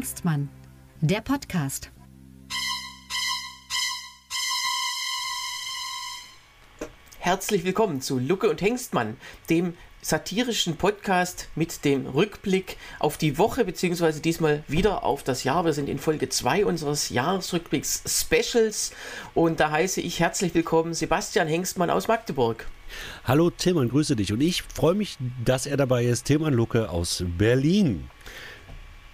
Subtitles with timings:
[0.00, 0.48] Hengstmann,
[1.02, 1.90] der Podcast.
[7.18, 9.18] Herzlich willkommen zu Lucke und Hengstmann,
[9.50, 15.66] dem satirischen Podcast mit dem Rückblick auf die Woche, beziehungsweise diesmal wieder auf das Jahr.
[15.66, 18.92] Wir sind in Folge 2 unseres Jahresrückblicks Specials
[19.34, 22.66] und da heiße ich herzlich willkommen Sebastian Hengstmann aus Magdeburg.
[23.24, 26.24] Hallo Tillmann, grüße dich und ich freue mich, dass er dabei ist.
[26.24, 28.08] Tillmann Lucke aus Berlin.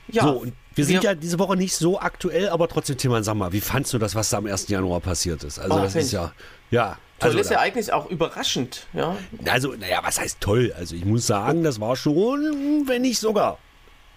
[0.08, 3.24] Ja, so, und wir sind wir, ja diese Woche nicht so aktuell, aber trotzdem, Tillmann,
[3.24, 4.68] sag mal, wie fandst du das, was da am 1.
[4.68, 5.58] Januar passiert ist?
[5.58, 6.32] Also, oh, das ist ja,
[6.70, 9.16] ja, Tolles also, Ereignis, auch überraschend, ja.
[9.46, 10.74] Also, naja, was heißt toll?
[10.76, 13.58] Also ich muss sagen, das war schon, wenn nicht sogar.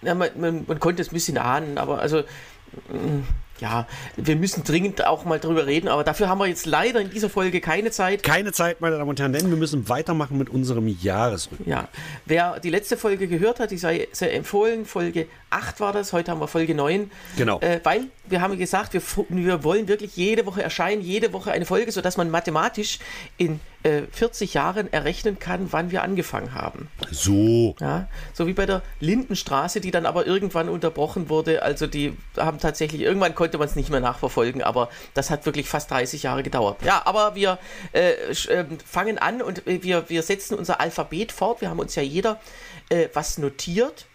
[0.02, 2.20] Ja, man, man, man konnte es ein bisschen ahnen, aber also
[2.88, 3.22] mm,
[3.60, 7.10] ja, wir müssen dringend auch mal drüber reden, aber dafür haben wir jetzt leider in
[7.10, 8.22] dieser Folge keine Zeit.
[8.22, 11.68] Keine Zeit, meine Damen und Herren, denn wir müssen weitermachen mit unserem Jahresrückblick.
[11.68, 11.88] Ja,
[12.26, 14.86] wer die letzte Folge gehört hat, die sei sehr empfohlen.
[14.86, 17.10] Folge 8 war das, heute haben wir Folge 9.
[17.36, 17.60] Genau.
[17.60, 21.66] Äh, weil wir haben gesagt, wir, wir wollen wirklich jede Woche erscheinen, jede Woche eine
[21.66, 22.98] Folge, sodass man mathematisch
[23.36, 26.88] in äh, 40 Jahren errechnen kann, wann wir angefangen haben.
[27.10, 27.74] So.
[27.80, 31.62] Ja, so wie bei der Lindenstraße, die dann aber irgendwann unterbrochen wurde.
[31.62, 35.68] Also die haben tatsächlich, irgendwann konnte man es nicht mehr nachverfolgen, aber das hat wirklich
[35.68, 36.82] fast 30 Jahre gedauert.
[36.84, 37.58] Ja, aber wir
[37.92, 41.60] äh, äh, fangen an und wir, wir setzen unser Alphabet fort.
[41.60, 42.40] Wir haben uns ja jeder
[42.90, 44.06] äh, was notiert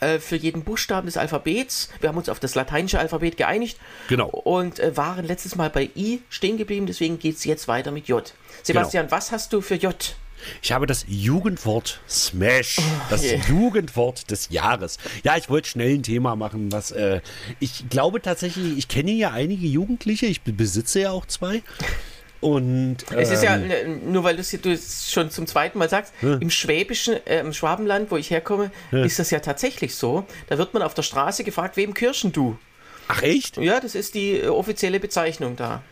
[0.00, 1.88] äh, für jeden Buchstaben des Alphabets.
[2.00, 3.78] Wir haben uns auf das lateinische Alphabet geeinigt.
[4.08, 4.28] Genau.
[4.28, 8.08] Und äh, waren letztes Mal bei I stehen geblieben, deswegen geht es jetzt weiter mit
[8.08, 8.32] J.
[8.62, 9.16] Sebastian, genau.
[9.16, 10.16] was hast du für J?
[10.62, 13.40] Ich habe das Jugendwort Smash, oh, das yeah.
[13.48, 14.98] Jugendwort des Jahres.
[15.24, 17.20] Ja, ich wollte schnell ein Thema machen, was äh,
[17.60, 21.62] ich glaube tatsächlich, ich kenne ja einige Jugendliche, ich besitze ja auch zwei.
[22.40, 26.14] Und, ähm, es ist ja, ähm, nur weil du es schon zum zweiten Mal sagst,
[26.22, 26.34] ja.
[26.34, 29.04] im Schwäbischen, äh, im Schwabenland, wo ich herkomme, ja.
[29.04, 30.24] ist das ja tatsächlich so.
[30.48, 32.56] Da wird man auf der Straße gefragt, wem kirschen du?
[33.08, 33.56] Ach echt?
[33.56, 35.82] Ja, das ist die äh, offizielle Bezeichnung da.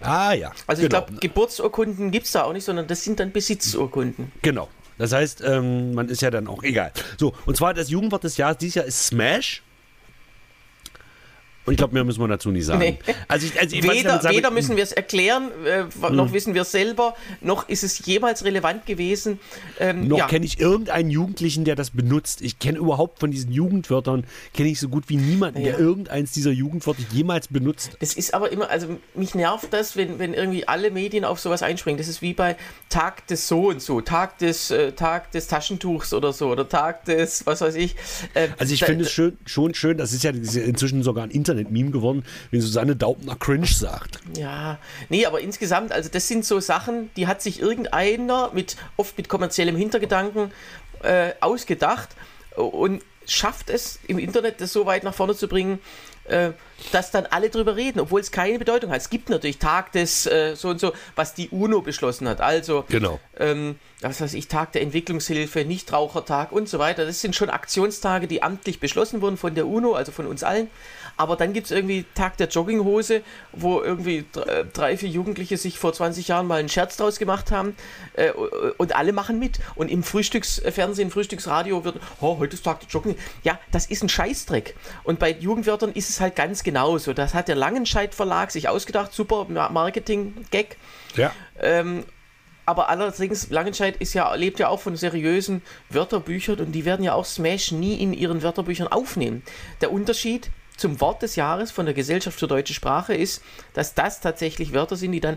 [0.00, 0.52] Ah ja.
[0.66, 1.00] Also genau.
[1.00, 4.32] ich glaube, Geburtsurkunden gibt es da auch nicht, sondern das sind dann Besitzurkunden.
[4.40, 4.68] Genau.
[4.96, 6.92] Das heißt, ähm, man ist ja dann auch egal.
[7.18, 9.62] So, und zwar das Jugendwort des Jahres dieses Jahr ist Smash.
[11.66, 12.80] Und ich glaube, mehr müssen wir dazu nicht sagen.
[12.80, 12.98] Nee.
[13.28, 16.32] Also ich, also ich weder, sagen, weder, müssen wir es erklären, äh, noch hm.
[16.32, 19.38] wissen wir es selber, noch ist es jemals relevant gewesen.
[19.78, 20.26] Ähm, noch ja.
[20.26, 22.40] kenne ich irgendeinen Jugendlichen, der das benutzt.
[22.40, 25.72] Ich kenne überhaupt von diesen Jugendwörtern, kenne ich so gut wie niemanden, ja.
[25.72, 27.96] der irgendeins dieser Jugendwörter jemals benutzt.
[28.00, 31.62] Das ist aber immer, also mich nervt das, wenn, wenn irgendwie alle Medien auf sowas
[31.62, 31.98] einspringen.
[31.98, 32.56] Das ist wie bei
[32.88, 37.04] Tag des so und so, Tag des, äh, Tag des Taschentuchs oder so, oder Tag
[37.04, 37.94] des, was weiß ich.
[38.34, 41.49] Äh, also ich finde es schön, schon schön, das ist ja inzwischen sogar ein Internet
[41.50, 44.20] Internet-Meme geworden, wenn Susanne Daubner cringe sagt.
[44.36, 44.78] Ja,
[45.08, 49.28] nee, aber insgesamt, also das sind so Sachen, die hat sich irgendeiner mit, oft mit
[49.28, 50.52] kommerziellem Hintergedanken
[51.02, 52.10] äh, ausgedacht
[52.56, 55.78] und schafft es im Internet, das so weit nach vorne zu bringen,
[56.24, 56.52] äh,
[56.92, 58.98] dass dann alle drüber reden, obwohl es keine Bedeutung hat.
[58.98, 62.40] Es gibt natürlich Tag des äh, so und so, was die UNO beschlossen hat.
[62.40, 63.20] Also, genau.
[63.38, 67.04] ähm, was weiß ich, Tag der Entwicklungshilfe, Nichtrauchertag und so weiter.
[67.04, 70.68] Das sind schon Aktionstage, die amtlich beschlossen wurden von der UNO, also von uns allen.
[71.20, 73.20] Aber dann gibt es irgendwie Tag der Jogginghose,
[73.52, 77.50] wo irgendwie äh, drei, vier Jugendliche sich vor 20 Jahren mal einen Scherz draus gemacht
[77.50, 77.76] haben
[78.14, 78.30] äh,
[78.78, 79.58] und alle machen mit.
[79.74, 83.16] Und im Frühstücksfernsehen, im Frühstücksradio wird, oh, heute ist Tag der Jogging.
[83.42, 84.74] Ja, das ist ein Scheißdreck.
[85.04, 87.12] Und bei Jugendwörtern ist es halt ganz genauso.
[87.12, 90.78] Das hat der Langenscheidt Verlag sich ausgedacht, super Marketing-Gag.
[91.16, 91.32] Ja.
[91.60, 92.04] Ähm,
[92.64, 95.60] aber allerdings, Langenscheid ist ja, lebt ja auch von seriösen
[95.90, 99.42] Wörterbüchern und die werden ja auch Smash nie in ihren Wörterbüchern aufnehmen.
[99.82, 103.42] Der Unterschied zum Wort des Jahres von der Gesellschaft für deutsche Sprache ist,
[103.74, 105.36] dass das tatsächlich Wörter sind, die dann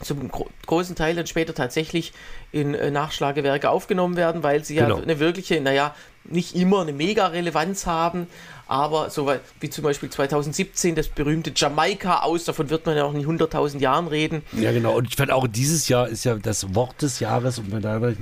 [0.00, 2.12] zum gro großen Teil dann später tatsächlich
[2.52, 4.98] in äh, Nachschlagewerke aufgenommen werden, weil sie genau.
[4.98, 8.26] ja eine wirkliche, naja, nicht immer eine Mega-Relevanz haben,
[8.68, 13.14] aber so wie zum Beispiel 2017 das berühmte Jamaika aus, davon wird man ja auch
[13.14, 14.42] in 100.000 Jahren reden.
[14.52, 14.94] Ja, genau.
[14.94, 18.12] Und ich fand auch dieses Jahr ist ja das Wort des Jahres und da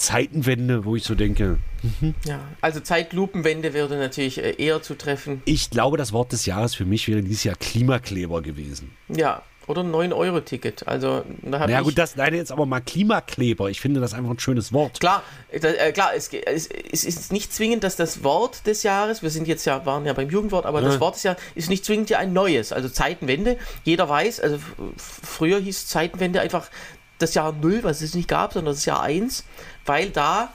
[0.00, 1.58] Zeitenwende, wo ich so denke.
[1.82, 2.14] Mhm.
[2.26, 5.42] Ja, also Zeitlupenwende würde natürlich äh, eher zutreffen.
[5.44, 8.92] Ich glaube, das Wort des Jahres für mich wäre dieses Jahr Klimakleber gewesen.
[9.08, 10.88] Ja, oder ein 9-Euro-Ticket.
[10.88, 13.70] Also, da Na ja, gut, das leider jetzt aber mal Klimakleber.
[13.70, 15.00] Ich finde das einfach ein schönes Wort.
[15.00, 19.30] Klar, äh, klar es, es, es, ist nicht zwingend, dass das Wort des Jahres, wir
[19.30, 20.88] sind jetzt ja, waren ja beim Jugendwort, aber ja.
[20.88, 22.72] das Wort des Jahres ist nicht zwingend ja ein neues.
[22.72, 23.58] Also Zeitenwende.
[23.84, 24.58] Jeder weiß, also
[24.96, 26.68] früher hieß Zeitenwende einfach
[27.20, 29.44] das Jahr 0, was es nicht gab, sondern das Jahr 1,
[29.86, 30.52] weil da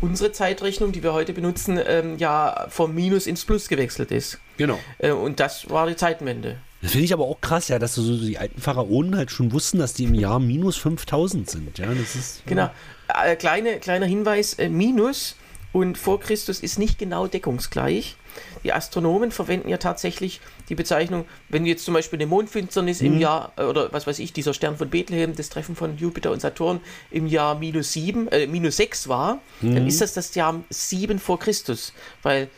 [0.00, 4.38] unsere Zeitrechnung, die wir heute benutzen, ähm, ja vom Minus ins Plus gewechselt ist.
[4.56, 4.78] Genau.
[4.98, 6.58] Äh, und das war die Zeitenwende.
[6.80, 9.78] Das finde ich aber auch krass, ja, dass so die alten Pharaonen halt schon wussten,
[9.78, 11.78] dass die im Jahr minus 5000 sind.
[11.78, 12.46] Ja, das ist.
[12.46, 12.70] Genau.
[13.08, 15.34] Äh, kleine, kleiner Hinweis: äh, Minus
[15.72, 18.16] und vor Christus ist nicht genau deckungsgleich.
[18.62, 23.06] Die Astronomen verwenden ja tatsächlich die Bezeichnung, wenn jetzt zum Beispiel eine Mondfinsternis mhm.
[23.06, 26.30] im Jahr, äh, oder was weiß ich, dieser Stern von Bethlehem, das Treffen von Jupiter
[26.30, 26.80] und Saturn
[27.10, 29.74] im Jahr minus sieben, äh, minus sechs war, mhm.
[29.74, 31.92] dann ist das das Jahr sieben vor Christus,
[32.22, 32.48] weil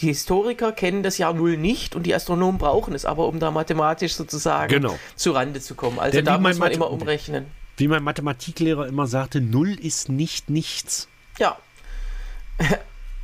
[0.00, 3.50] die Historiker kennen das Jahr Null nicht und die Astronomen brauchen es aber, um da
[3.50, 4.98] mathematisch sozusagen genau.
[5.16, 5.98] zu Rande zu kommen.
[5.98, 7.46] Also Denn da muss man Mathe immer umrechnen.
[7.76, 11.08] Wie mein Mathematiklehrer immer sagte, Null ist nicht nichts.
[11.38, 11.58] Ja.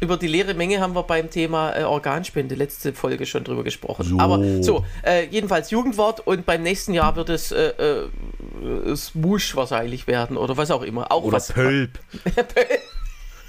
[0.04, 4.04] Über die leere Menge haben wir beim Thema äh, Organspende letzte Folge schon drüber gesprochen.
[4.04, 4.18] So.
[4.18, 10.06] Aber so, äh, jedenfalls Jugendwort und beim nächsten Jahr wird es äh, äh, Smush wahrscheinlich
[10.06, 11.10] werden oder was auch immer.
[11.10, 11.98] Auch oder was, Pölp.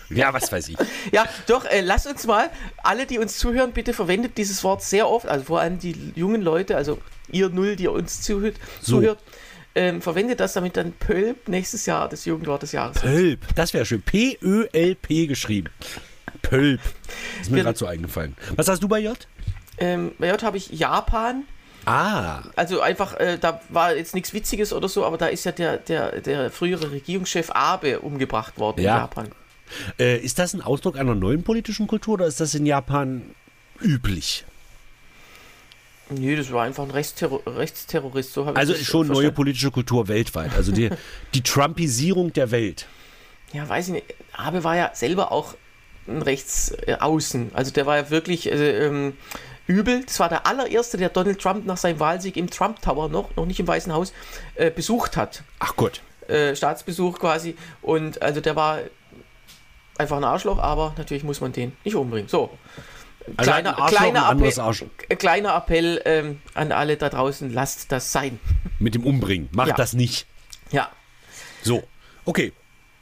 [0.10, 0.78] Ja, was weiß ich.
[1.12, 2.50] ja, doch, äh, lass uns mal,
[2.84, 6.44] alle, die uns zuhören, bitte verwendet dieses Wort sehr oft, also vor allem die jungen
[6.44, 7.00] Leute, also
[7.32, 9.00] ihr Null, die uns zuhört, so.
[9.00, 9.18] zuhört
[9.74, 13.84] ähm, verwendet das, damit dann Pölp nächstes Jahr das Jugendwort des Jahres Pölp, das wäre
[13.84, 14.04] schön.
[14.04, 15.72] P-Ö-L-P geschrieben.
[16.56, 16.82] Pölp.
[17.42, 18.36] Ist mir gerade so eingefallen.
[18.56, 19.18] Was hast du bei J?
[19.78, 21.44] Ähm, bei J habe ich Japan.
[21.86, 22.44] Ah.
[22.56, 25.78] Also einfach, äh, da war jetzt nichts Witziges oder so, aber da ist ja der,
[25.78, 28.96] der, der frühere Regierungschef Abe umgebracht worden ja.
[28.96, 29.28] in Japan.
[30.00, 33.22] Äh, ist das ein Ausdruck einer neuen politischen Kultur oder ist das in Japan
[33.82, 34.46] üblich?
[36.10, 38.34] Nee, das war einfach ein Rechtsterror Rechtsterrorist.
[38.34, 40.56] So also schon neue politische Kultur weltweit.
[40.56, 40.90] Also die,
[41.34, 42.88] die Trumpisierung der Welt.
[43.54, 44.16] Ja, weiß ich nicht.
[44.34, 45.56] Abe war ja selber auch
[46.08, 47.52] ein Rechtsaußen.
[47.54, 49.14] Also der war ja wirklich äh, ähm,
[49.68, 50.04] übel.
[50.06, 53.46] Das war der allererste, der Donald Trump nach seinem Wahlsieg im Trump Tower noch, noch
[53.46, 54.14] nicht im Weißen Haus,
[54.56, 55.44] äh, besucht hat.
[55.60, 56.02] Ach Gott.
[56.28, 57.56] Äh, Staatsbesuch quasi.
[57.82, 58.80] Und also der war
[59.98, 62.28] einfach ein Arschloch, aber natürlich muss man den nicht umbringen.
[62.28, 62.50] So.
[63.38, 68.40] Also kleiner, kleiner, Appell, kleiner Appell ähm, an alle da draußen, lasst das sein.
[68.78, 69.76] Mit dem Umbringen, macht ja.
[69.76, 70.28] das nicht.
[70.70, 70.90] Ja.
[71.64, 71.84] So,
[72.26, 72.54] okay.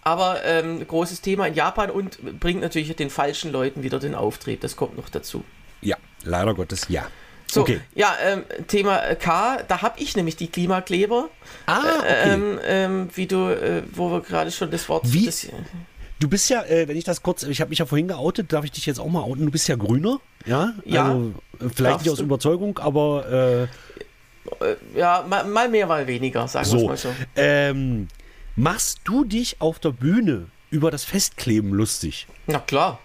[0.03, 4.61] Aber ähm, großes Thema in Japan und bringt natürlich den falschen Leuten wieder den Auftrieb.
[4.61, 5.43] Das kommt noch dazu.
[5.81, 7.07] Ja, leider Gottes, ja.
[7.47, 7.81] So, okay.
[7.93, 11.29] ja, ähm, Thema K, da habe ich nämlich die Klimakleber.
[11.67, 12.33] Ah, okay.
[12.33, 15.03] Ähm, ähm, wie du, äh, wo wir gerade schon das Wort...
[15.05, 15.25] Wie?
[15.25, 15.47] Das,
[16.19, 18.63] Du bist ja, äh, wenn ich das kurz, ich habe mich ja vorhin geoutet, darf
[18.63, 19.45] ich dich jetzt auch mal outen?
[19.45, 20.71] Du bist ja Grüner, ja?
[20.85, 21.07] Ja.
[21.07, 22.23] Also, äh, vielleicht nicht aus du?
[22.23, 23.25] Überzeugung, aber.
[23.29, 23.63] Äh,
[24.65, 26.87] äh, ja, mal, mal, mehr, mal weniger, sagen wir so.
[26.87, 27.09] mal so.
[27.35, 28.07] Ähm,
[28.55, 32.27] machst du dich auf der Bühne über das Festkleben lustig?
[32.47, 32.99] Na klar.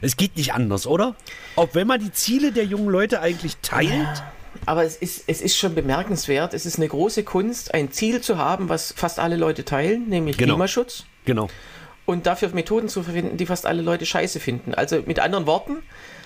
[0.00, 1.16] Es geht nicht anders, oder?
[1.56, 3.90] Auch wenn man die Ziele der jungen Leute eigentlich teilt.
[3.90, 4.32] Ja,
[4.66, 6.52] aber es ist, es ist schon bemerkenswert.
[6.52, 10.36] Es ist eine große Kunst, ein Ziel zu haben, was fast alle Leute teilen, nämlich
[10.36, 10.54] genau.
[10.54, 11.06] Klimaschutz.
[11.24, 11.48] Genau
[12.06, 14.74] und dafür Methoden zu verwenden, die fast alle Leute scheiße finden.
[14.74, 15.82] Also mit anderen Worten.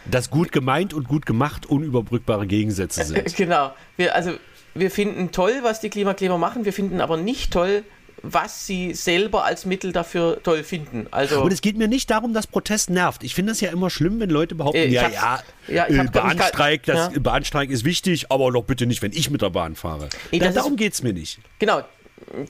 [0.08, 3.34] Dass gut gemeint und gut gemacht unüberbrückbare Gegensätze sind.
[3.34, 3.72] genau.
[3.96, 4.32] Wir, also
[4.74, 7.82] wir finden toll, was die Klimakleber machen, wir finden aber nicht toll,
[8.22, 11.06] was sie selber als Mittel dafür toll finden.
[11.10, 13.24] Also und es geht mir nicht darum, dass Protest nervt.
[13.24, 16.84] Ich finde es ja immer schlimm, wenn Leute behaupten, äh, ja, ja, ja äh, Bahnstreik,
[16.84, 17.20] das, ja.
[17.20, 20.08] Bahnstreik ist wichtig, aber doch bitte nicht, wenn ich mit der Bahn fahre.
[20.32, 21.38] Nee, da, darum geht es mir nicht.
[21.58, 21.82] Genau,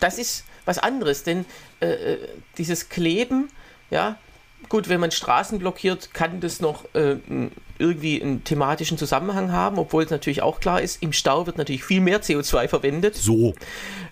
[0.01, 1.45] das ist was anderes, denn
[1.81, 2.19] äh, äh,
[2.59, 3.49] dieses Kleben,
[3.91, 4.19] ja,
[4.69, 7.17] gut, wenn man Straßen blockiert, kann das noch äh,
[7.79, 11.83] irgendwie einen thematischen Zusammenhang haben, obwohl es natürlich auch klar ist, im Stau wird natürlich
[11.83, 13.17] viel mehr CO2 verwendet.
[13.17, 13.55] So.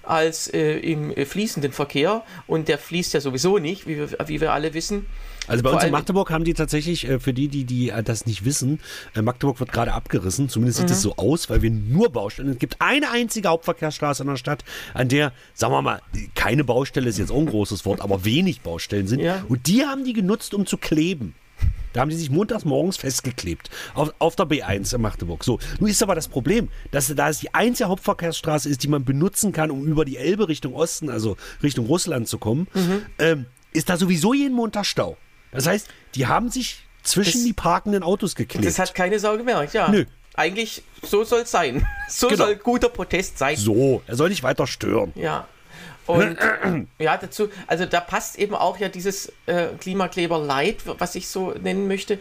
[0.09, 2.23] Als äh, im äh, fließenden Verkehr.
[2.47, 5.07] Und der fließt ja sowieso nicht, wie wir, wie wir alle wissen.
[5.47, 8.03] Also bei Vor uns in Magdeburg haben die tatsächlich, äh, für die, die, die äh,
[8.03, 8.81] das nicht wissen,
[9.15, 10.49] Magdeburg wird gerade abgerissen.
[10.49, 11.03] Zumindest sieht es mhm.
[11.03, 12.49] so aus, weil wir nur Baustellen.
[12.50, 16.00] Es gibt eine einzige Hauptverkehrsstraße in der Stadt, an der, sagen wir mal,
[16.35, 19.21] keine Baustelle ist jetzt auch ein großes Wort, aber wenig Baustellen sind.
[19.21, 19.45] Ja.
[19.49, 21.35] Und die haben die genutzt, um zu kleben.
[21.92, 23.71] Da haben die sich montags morgens festgeklebt.
[23.95, 25.45] Auf, auf der B1 in Magdeburg.
[25.45, 29.04] So, nun ist aber das Problem, dass da es die einzige Hauptverkehrsstraße ist, die man
[29.04, 33.07] benutzen kann, um über die Elbe Richtung Osten, also Richtung Russland zu kommen, mhm.
[33.18, 35.16] ähm, ist da sowieso jeden Montag Stau.
[35.52, 38.66] Das heißt, die haben sich zwischen das, die parkenden Autos geklebt.
[38.66, 39.88] Das hat keine Sau gemerkt, ja.
[39.88, 40.04] Nö.
[40.35, 41.87] Eigentlich, so soll es sein.
[42.11, 42.47] So genau.
[42.47, 43.57] soll guter Protest sein.
[43.57, 45.12] So, er soll nicht weiter stören.
[45.14, 45.47] Ja.
[46.09, 46.38] Und
[46.99, 51.53] ja, dazu, also da passt eben auch ja dieses äh, Klimakleber Light, was ich so
[51.53, 52.19] nennen möchte.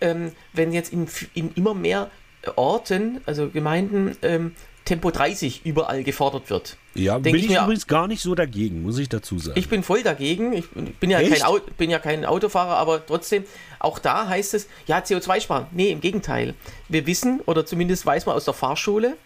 [0.00, 2.10] Ähm, wenn jetzt in, in immer mehr
[2.56, 4.54] Orten, also Gemeinden, ähm,
[4.84, 6.76] Tempo 30 überall gefordert wird.
[6.94, 9.58] Ja, bin ich, ich mir, übrigens gar nicht so dagegen, muss ich dazu sagen.
[9.58, 10.52] Ich bin voll dagegen.
[10.52, 13.44] Ich bin ja, kein, bin ja kein Autofahrer, aber trotzdem,
[13.78, 15.66] auch da heißt es, ja, CO2 sparen.
[15.70, 16.54] Nee, im Gegenteil.
[16.88, 19.16] Wir wissen, oder zumindest weiß man aus der Fahrschule,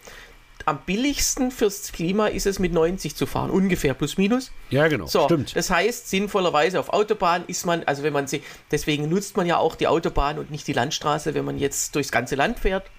[0.65, 4.51] am billigsten fürs Klima ist es mit 90 zu fahren, ungefähr plus minus.
[4.69, 5.05] Ja, genau.
[5.05, 5.55] So, stimmt.
[5.55, 8.41] Das heißt, sinnvollerweise auf Autobahn ist man, also wenn man sie,
[8.71, 12.11] deswegen nutzt man ja auch die Autobahn und nicht die Landstraße, wenn man jetzt durchs
[12.11, 12.89] ganze Land fährt.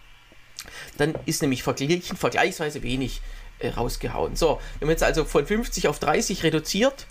[0.97, 3.21] Dann ist nämlich verglichen, vergleichsweise wenig
[3.59, 4.37] äh, rausgehauen.
[4.37, 7.07] So, wenn man jetzt also von 50 auf 30 reduziert,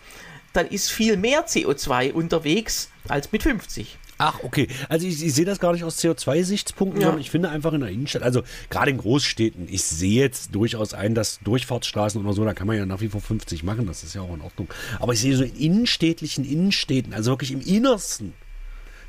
[0.53, 3.97] dann ist viel mehr CO2 unterwegs als mit 50.
[4.17, 4.67] Ach, okay.
[4.87, 7.07] Also ich, ich sehe das gar nicht aus CO2-Sichtspunkten, ja.
[7.07, 10.93] sondern ich finde einfach in der Innenstadt, also gerade in Großstädten, ich sehe jetzt durchaus
[10.93, 14.03] ein, dass Durchfahrtsstraßen oder so, da kann man ja nach wie vor 50 machen, das
[14.03, 14.69] ist ja auch in Ordnung.
[14.99, 18.33] Aber ich sehe so in innenstädtlichen Innenstädten, also wirklich im Innersten,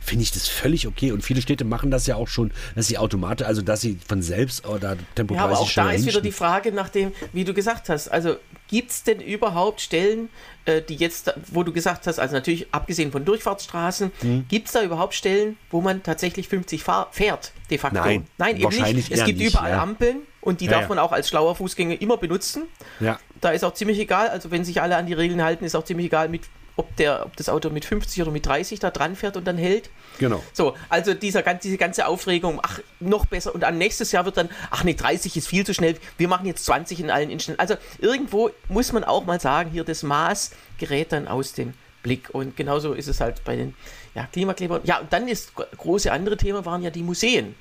[0.00, 1.12] finde ich das völlig okay.
[1.12, 4.22] Und viele Städte machen das ja auch schon, dass sie automatisch, also dass sie von
[4.22, 5.42] selbst oder temporär.
[5.42, 8.08] Ja, aber auch da ist wieder die Frage nach dem, wie du gesagt hast.
[8.08, 8.36] Also
[8.68, 10.28] gibt es denn überhaupt Stellen,
[10.64, 14.46] äh, die jetzt, wo du gesagt hast, also natürlich abgesehen von Durchfahrtsstraßen, mhm.
[14.48, 18.00] gibt es da überhaupt Stellen, wo man tatsächlich 50 fahr fährt, de facto?
[18.00, 19.10] Nein, Nein eben nicht.
[19.10, 19.82] Es gibt nicht, überall ja.
[19.82, 22.64] Ampeln und die ja, darf man auch als schlauer Fußgänger immer benutzen.
[23.00, 23.18] Ja.
[23.40, 25.84] Da ist auch ziemlich egal, also wenn sich alle an die Regeln halten, ist auch
[25.84, 26.42] ziemlich egal, mit
[26.76, 29.56] ob, der, ob das Auto mit 50 oder mit 30 da dran fährt und dann
[29.56, 29.90] hält.
[30.18, 30.42] Genau.
[30.52, 33.54] So, also dieser, diese ganze Aufregung, ach, noch besser.
[33.54, 36.46] Und dann nächstes Jahr wird dann, ach nee, 30 ist viel zu schnell, wir machen
[36.46, 37.58] jetzt 20 in allen Innenstädten.
[37.58, 42.30] Also irgendwo muss man auch mal sagen, hier das Maß gerät dann aus dem Blick.
[42.32, 43.74] Und genauso ist es halt bei den
[44.14, 44.82] ja, Klimaklebern.
[44.84, 47.54] Ja, und dann ist große andere Thema waren ja die Museen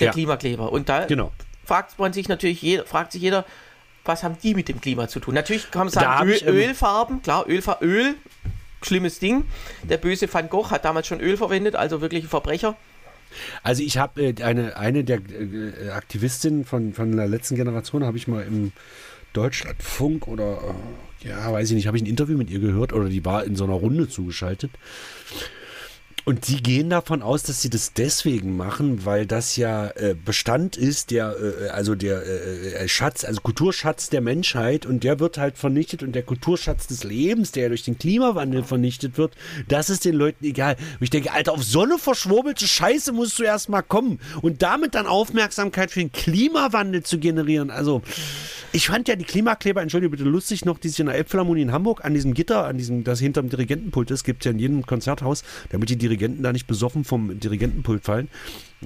[0.00, 0.12] der ja.
[0.12, 0.70] Klimakleber.
[0.70, 1.32] Und da genau.
[1.64, 3.44] fragt man sich natürlich, jeder, fragt sich jeder,
[4.06, 5.34] was haben die mit dem Klima zu tun?
[5.34, 8.14] Natürlich kann man sagen, Öl, Ölfarben, klar, Ölfar Öl,
[8.82, 9.44] schlimmes Ding.
[9.82, 12.76] Der böse Van Gogh hat damals schon Öl verwendet, also wirklich ein Verbrecher.
[13.62, 18.16] Also ich habe äh, eine, eine der äh, Aktivistinnen von, von der letzten Generation, habe
[18.16, 18.72] ich mal im
[19.32, 20.58] Deutschlandfunk oder,
[21.22, 23.44] äh, ja, weiß ich nicht, habe ich ein Interview mit ihr gehört oder die war
[23.44, 24.70] in so einer Runde zugeschaltet.
[26.28, 30.76] Und sie gehen davon aus, dass sie das deswegen machen, weil das ja äh, Bestand
[30.76, 35.38] ist, der, äh, also der äh, äh, Schatz, also Kulturschatz der Menschheit und der wird
[35.38, 39.36] halt vernichtet und der Kulturschatz des Lebens, der durch den Klimawandel vernichtet wird,
[39.68, 40.74] das ist den Leuten egal.
[40.98, 44.96] Und ich denke, Alter, auf so eine verschwurbelte Scheiße musst du erstmal kommen und damit
[44.96, 47.70] dann Aufmerksamkeit für den Klimawandel zu generieren.
[47.70, 48.02] Also,
[48.76, 51.72] ich fand ja die Klimakleber, entschuldige bitte, lustig noch, die sich in der Elbphilharmonie in
[51.72, 54.84] Hamburg an diesem Gitter, an diesem, das hinterm Dirigentenpult ist, gibt es ja in jedem
[54.84, 58.28] Konzerthaus, damit die Dirigenten da nicht besoffen vom Dirigentenpult fallen.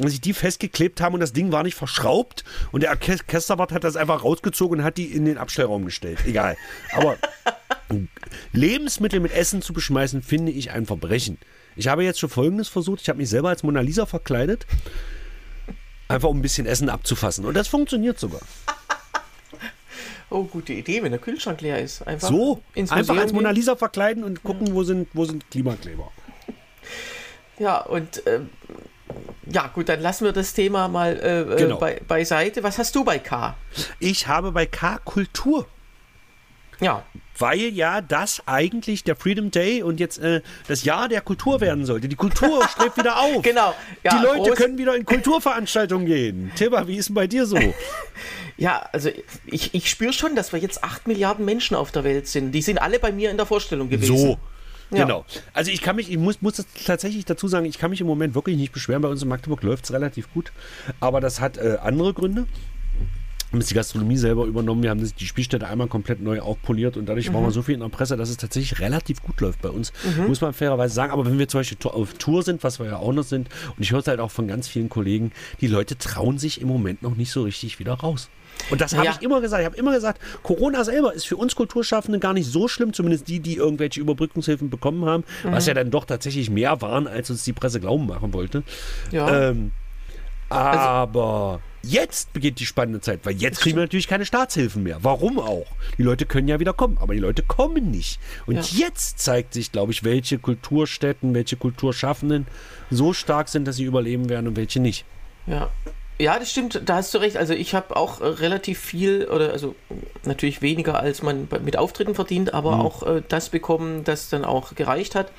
[0.01, 3.83] Als sich die festgeklebt haben und das Ding war nicht verschraubt und der Orchesterwart hat
[3.83, 6.21] das einfach rausgezogen und hat die in den Abstellraum gestellt.
[6.25, 6.57] Egal.
[6.93, 7.17] Aber
[8.53, 11.37] Lebensmittel mit Essen zu beschmeißen, finde ich ein Verbrechen.
[11.75, 13.01] Ich habe jetzt schon Folgendes versucht.
[13.01, 14.67] Ich habe mich selber als Mona Lisa verkleidet.
[16.07, 17.45] Einfach um ein bisschen Essen abzufassen.
[17.45, 18.41] Und das funktioniert sogar.
[20.31, 22.07] Oh, gute Idee, wenn der Kühlschrank leer ist.
[22.07, 24.75] Einfach so, einfach als Mona Lisa verkleiden und gucken, ja.
[24.75, 26.11] wo, sind, wo sind Klimakleber.
[27.59, 28.41] Ja, und äh,
[29.47, 31.79] ja, gut, dann lassen wir das Thema mal äh, äh, genau.
[31.79, 32.63] bei, beiseite.
[32.63, 33.57] Was hast du bei K?
[33.99, 35.67] Ich habe bei K Kultur.
[36.81, 37.05] Ja.
[37.41, 41.85] Weil ja das eigentlich der Freedom Day und jetzt äh, das Jahr der Kultur werden
[41.87, 42.09] sollte.
[42.09, 43.43] Die Kultur strebt wieder auf.
[43.43, 43.75] Genau.
[44.05, 46.53] Ja, die Leute können wieder in Kulturveranstaltungen gehen.
[46.55, 47.59] Tibba, wie ist denn bei dir so?
[48.57, 49.11] ja, also
[49.47, 52.53] ich, ich spüre schon, dass wir jetzt 8 Milliarden Menschen auf der Welt sind.
[52.53, 54.17] Die sind alle bei mir in der Vorstellung gewesen.
[54.17, 54.39] So.
[54.91, 55.05] Ja.
[55.05, 55.25] Genau.
[55.55, 58.35] Also ich kann mich, ich muss, muss tatsächlich dazu sagen, ich kann mich im Moment
[58.35, 59.03] wirklich nicht beschweren.
[59.03, 60.53] Bei uns in Magdeburg läuft es relativ gut.
[60.99, 62.47] Aber das hat äh, andere Gründe.
[63.51, 64.85] Wir haben jetzt die Gastronomie selber übernommen.
[64.85, 67.35] Wir haben die Spielstätte einmal komplett neu aufpoliert und dadurch mhm.
[67.35, 69.93] waren wir so viel in der Presse, dass es tatsächlich relativ gut läuft bei uns.
[70.05, 70.29] Mhm.
[70.29, 71.13] Muss man fairerweise sagen.
[71.13, 73.83] Aber wenn wir zum Beispiel auf Tour sind, was wir ja auch noch sind, und
[73.83, 77.03] ich höre es halt auch von ganz vielen Kollegen, die Leute trauen sich im Moment
[77.03, 78.31] noch nicht so richtig wieder raus.
[78.71, 79.13] Und das habe ja.
[79.13, 79.63] ich immer gesagt.
[79.63, 83.27] Ich habe immer gesagt, Corona selber ist für uns Kulturschaffende gar nicht so schlimm, zumindest
[83.27, 85.53] die, die irgendwelche Überbrückungshilfen bekommen haben, mhm.
[85.53, 88.63] was ja dann doch tatsächlich mehr waren, als uns die Presse glauben machen wollte.
[89.11, 89.51] Ja.
[89.51, 89.73] Ähm,
[90.51, 94.99] aber also, jetzt beginnt die spannende Zeit, weil jetzt kriegen wir natürlich keine Staatshilfen mehr.
[95.03, 95.67] Warum auch?
[95.99, 98.21] Die Leute können ja wieder kommen, aber die Leute kommen nicht.
[98.47, 98.87] Und ja.
[98.87, 102.47] jetzt zeigt sich, glaube ich, welche Kulturstätten, welche Kulturschaffenden
[102.91, 105.05] so stark sind, dass sie überleben werden und welche nicht.
[105.47, 105.71] Ja,
[106.21, 107.39] ja, das stimmt, da hast du recht.
[107.39, 109.75] Also ich habe auch äh, relativ viel, oder also
[110.25, 112.81] natürlich weniger, als man mit Auftritten verdient, aber mhm.
[112.83, 115.33] auch äh, das bekommen, das dann auch gereicht hat.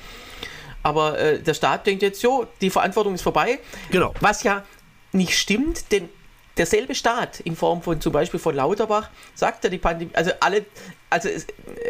[0.82, 3.60] Aber äh, der Staat denkt jetzt, so, die Verantwortung ist vorbei.
[3.92, 4.12] Genau.
[4.18, 4.64] Was ja
[5.12, 6.08] nicht stimmt, denn
[6.56, 10.64] derselbe Staat in Form von zum Beispiel von Lauterbach sagt ja die Pandemie, also alle,
[11.10, 11.28] also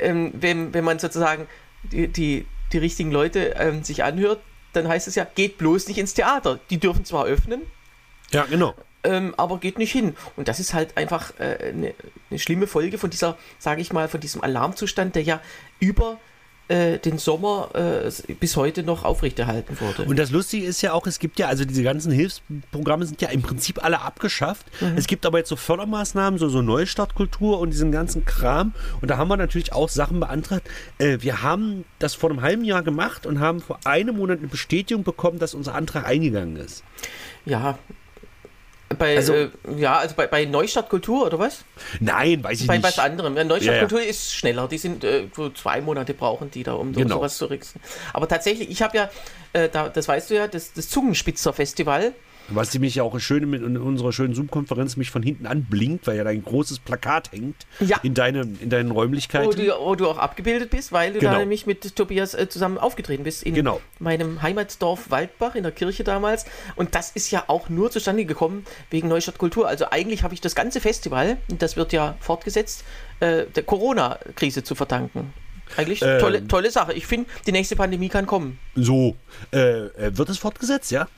[0.00, 1.46] ähm, wenn, wenn man sozusagen
[1.84, 4.40] die, die, die richtigen Leute ähm, sich anhört,
[4.72, 6.58] dann heißt es ja, geht bloß nicht ins Theater.
[6.70, 7.62] Die dürfen zwar öffnen,
[8.32, 8.74] ja, genau.
[9.04, 10.16] Ähm, aber geht nicht hin.
[10.36, 11.94] Und das ist halt einfach eine äh,
[12.30, 15.40] ne schlimme Folge von dieser, sage ich mal, von diesem Alarmzustand, der ja
[15.80, 16.18] über
[16.68, 20.04] äh, den Sommer äh, bis heute noch aufrechterhalten wurde.
[20.04, 23.28] Und das Lustige ist ja auch, es gibt ja, also diese ganzen Hilfsprogramme sind ja
[23.28, 24.66] im Prinzip alle abgeschafft.
[24.80, 24.94] Mhm.
[24.96, 28.72] Es gibt aber jetzt so Fördermaßnahmen, so, so Neustartkultur und diesen ganzen Kram.
[29.00, 30.68] Und da haben wir natürlich auch Sachen beantragt.
[30.98, 34.48] Äh, wir haben das vor einem halben Jahr gemacht und haben vor einem Monat eine
[34.48, 36.84] Bestätigung bekommen, dass unser Antrag eingegangen ist.
[37.44, 37.78] Ja,
[39.02, 41.64] Bei, also, äh, ja, also bei, bei Neustadt Kultur oder was?
[41.98, 42.82] Nein, weiß ich bei nicht.
[42.82, 43.36] Bei was anderem.
[43.36, 44.68] Ja, Neustadt ja, Kultur ist schneller.
[44.68, 47.16] Die sind äh, so zwei Monate brauchen die da, um genau.
[47.16, 47.80] sowas zu richten.
[48.12, 49.10] Aber tatsächlich, ich habe ja,
[49.54, 52.12] äh, da, das weißt du ja, das, das Zungenspitzer-Festival
[52.48, 56.06] was die mich ja auch schön mit in unserer schönen Zoom-Konferenz mich von hinten anblinkt,
[56.06, 57.98] weil ja dein großes Plakat hängt ja.
[58.02, 59.46] in, deinem, in deinen Räumlichkeiten.
[59.46, 61.32] Wo du, wo du auch abgebildet bist, weil du genau.
[61.32, 63.80] da nämlich mit Tobias äh, zusammen aufgetreten bist in genau.
[63.98, 66.44] meinem Heimatdorf Waldbach in der Kirche damals.
[66.76, 69.68] Und das ist ja auch nur zustande gekommen wegen Neustadt Kultur.
[69.68, 72.84] Also eigentlich habe ich das ganze Festival, das wird ja fortgesetzt,
[73.20, 75.32] äh, der Corona-Krise zu verdanken.
[75.76, 76.92] Eigentlich ähm, tolle, tolle Sache.
[76.92, 78.58] Ich finde, die nächste Pandemie kann kommen.
[78.74, 79.16] So,
[79.52, 81.08] äh, äh wird es fortgesetzt, ja?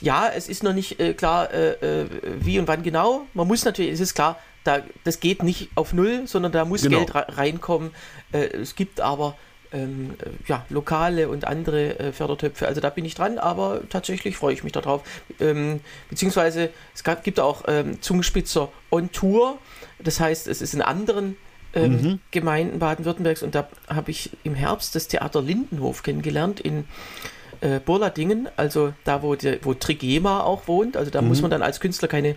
[0.00, 2.06] Ja, es ist noch nicht äh, klar, äh, äh,
[2.40, 3.26] wie und wann genau.
[3.34, 6.82] Man muss natürlich, es ist klar, da, das geht nicht auf Null, sondern da muss
[6.82, 7.04] genau.
[7.04, 7.90] Geld reinkommen.
[8.32, 9.36] Äh, es gibt aber
[9.72, 12.66] ähm, äh, ja, lokale und andere äh, Fördertöpfe.
[12.66, 15.02] Also da bin ich dran, aber tatsächlich freue ich mich darauf.
[15.40, 19.58] Ähm, beziehungsweise es gab, gibt auch ähm, Zungenspitzer on Tour.
[19.98, 21.36] Das heißt, es ist in anderen
[21.74, 22.20] ähm, mhm.
[22.30, 26.84] Gemeinden Baden-Württembergs und da habe ich im Herbst das Theater Lindenhof kennengelernt in
[27.60, 30.96] äh, Burladingen, also da, wo, die, wo Trigema auch wohnt.
[30.96, 31.28] Also da mhm.
[31.28, 32.36] muss man dann als Künstler keine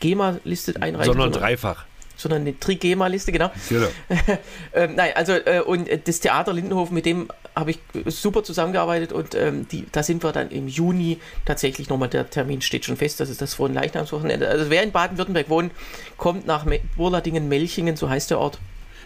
[0.00, 1.12] GEMA-Liste einreichen.
[1.12, 1.86] Sondern, dreifach
[2.20, 3.50] sondern eine Trigema-Liste, genau.
[3.68, 3.86] genau.
[4.74, 9.34] ähm, nein, also äh, und das Theater Lindenhof, mit dem habe ich super zusammengearbeitet und
[9.34, 13.20] ähm, die, da sind wir dann im Juni tatsächlich nochmal, der Termin steht schon fest,
[13.20, 14.48] das ist das vor Leichnamswochenende.
[14.48, 15.72] Also wer in Baden-Württemberg wohnt,
[16.16, 16.66] kommt nach
[16.96, 18.58] Burladingen-Melchingen, so heißt der Ort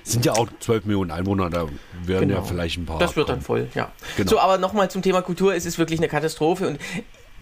[0.04, 1.66] sind ja auch 12 Millionen Einwohner, da
[2.04, 2.40] werden genau.
[2.40, 2.98] ja vielleicht ein paar.
[2.98, 3.90] Das wird dann voll, ja.
[4.16, 4.30] Genau.
[4.30, 6.78] So, aber nochmal zum Thema Kultur, es ist wirklich eine Katastrophe und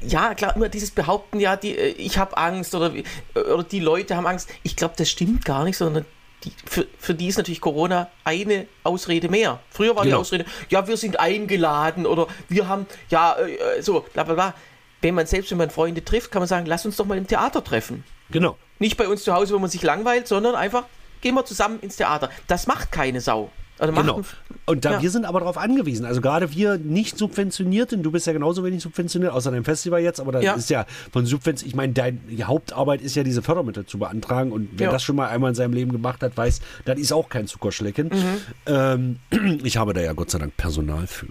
[0.01, 2.93] ja, klar, immer dieses Behaupten, ja, die, äh, ich habe Angst oder,
[3.35, 4.49] oder die Leute haben Angst.
[4.63, 6.05] Ich glaube, das stimmt gar nicht, sondern
[6.45, 9.61] die, für, für die ist natürlich Corona eine Ausrede mehr.
[9.71, 10.17] Früher war genau.
[10.17, 14.35] die Ausrede, ja, wir sind eingeladen oder wir haben, ja, äh, äh, so, bla bla
[14.35, 14.55] bla.
[15.01, 17.27] Wenn man selbst, wenn man Freunde trifft, kann man sagen, lass uns doch mal im
[17.27, 18.05] Theater treffen.
[18.31, 18.57] Genau.
[18.79, 20.85] Nicht bei uns zu Hause, wo man sich langweilt, sondern einfach
[21.23, 22.29] gehen wir zusammen ins Theater.
[22.47, 23.51] Das macht keine Sau.
[23.79, 24.23] Also genau.
[24.67, 25.03] Und da ja.
[25.03, 26.07] wir sind aber darauf angewiesen.
[26.07, 30.21] Also gerade wir nicht subventionierten, du bist ja genauso wenig subventioniert, außer deinem Festival jetzt,
[30.21, 30.53] aber da ja.
[30.55, 34.69] ist ja von Subvention, ich meine, deine Hauptarbeit ist ja diese Fördermittel zu beantragen und
[34.75, 34.93] wer ja.
[34.93, 38.09] das schon mal einmal in seinem Leben gemacht hat, weiß, das ist auch kein Zuckerschlecken.
[38.09, 39.19] Mhm.
[39.33, 41.27] Ähm, ich habe da ja Gott sei Dank Personal für.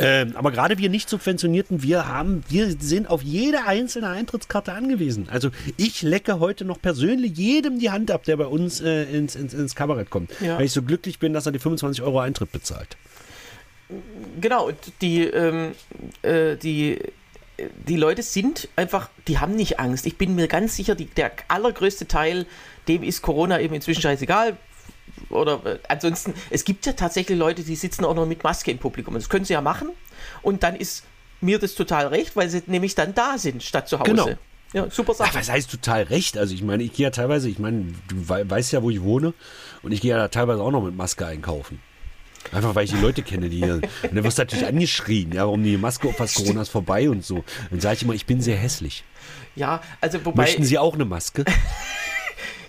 [0.00, 5.28] Ähm, aber gerade wir nicht subventionierten, wir haben, wir sind auf jede einzelne Eintrittskarte angewiesen.
[5.30, 9.36] Also ich lecke heute noch persönlich jedem die Hand ab, der bei uns äh, ins,
[9.36, 10.32] ins, ins Kabarett kommt.
[10.40, 10.56] Ja.
[10.56, 12.96] Weil ich so glücklich bin, dass er die 25 Euro Eintritt bezahlt.
[14.40, 15.72] Genau, die, ähm,
[16.22, 16.98] äh, die
[17.86, 20.06] die Leute sind einfach, die haben nicht Angst.
[20.06, 22.46] Ich bin mir ganz sicher, die, der allergrößte Teil,
[22.88, 24.56] dem ist Corona eben inzwischen scheißegal
[25.28, 28.78] oder äh, ansonsten, es gibt ja tatsächlich Leute, die sitzen auch noch mit Maske im
[28.78, 29.14] Publikum.
[29.14, 29.90] Das können sie ja machen
[30.42, 31.04] und dann ist
[31.40, 34.10] mir das total recht, weil sie nämlich dann da sind, statt zu Hause.
[34.10, 34.30] Genau.
[34.72, 35.30] Ja, super Sache.
[35.32, 36.38] Ach, was heißt total recht?
[36.38, 39.34] Also ich meine, ich gehe ja teilweise, ich meine, du weißt ja, wo ich wohne
[39.82, 41.80] und ich gehe ja da teilweise auch noch mit Maske einkaufen.
[42.52, 43.74] Einfach weil ich die Leute kenne, die hier.
[43.74, 47.10] Und dann wirst du natürlich angeschrien, ja, warum die Maske auf was Corona ist vorbei
[47.10, 47.44] und so.
[47.70, 49.04] Dann sage ich immer, ich bin sehr hässlich.
[49.56, 50.44] Ja, also wobei.
[50.44, 51.44] Möchten Sie auch eine Maske?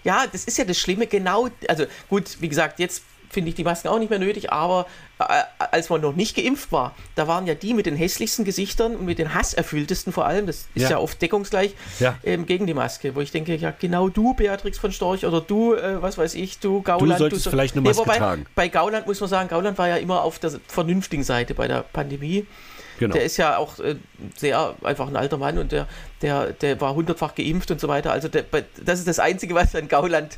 [0.03, 1.49] Ja, das ist ja das Schlimme, genau.
[1.67, 4.85] Also gut, wie gesagt, jetzt finde ich die Masken auch nicht mehr nötig, aber
[5.19, 5.23] äh,
[5.57, 9.05] als man noch nicht geimpft war, da waren ja die mit den hässlichsten Gesichtern und
[9.05, 12.17] mit den hasserfülltesten vor allem, das ist ja, ja oft deckungsgleich, ja.
[12.23, 15.73] ähm, gegen die Maske, wo ich denke, ja genau du, Beatrix von Storch oder du,
[15.73, 17.13] äh, was weiß ich, du, Gauland.
[17.13, 18.45] Du solltest du, vielleicht eine Maske nee, wobei, tragen.
[18.55, 21.83] Bei Gauland muss man sagen, Gauland war ja immer auf der vernünftigen Seite bei der
[21.83, 22.45] Pandemie.
[23.01, 23.15] Genau.
[23.15, 23.95] Der ist ja auch äh,
[24.37, 25.87] sehr einfach ein alter Mann und der,
[26.21, 28.11] der, der war hundertfach geimpft und so weiter.
[28.11, 28.45] Also der,
[28.85, 30.37] das ist das Einzige, was an Gauland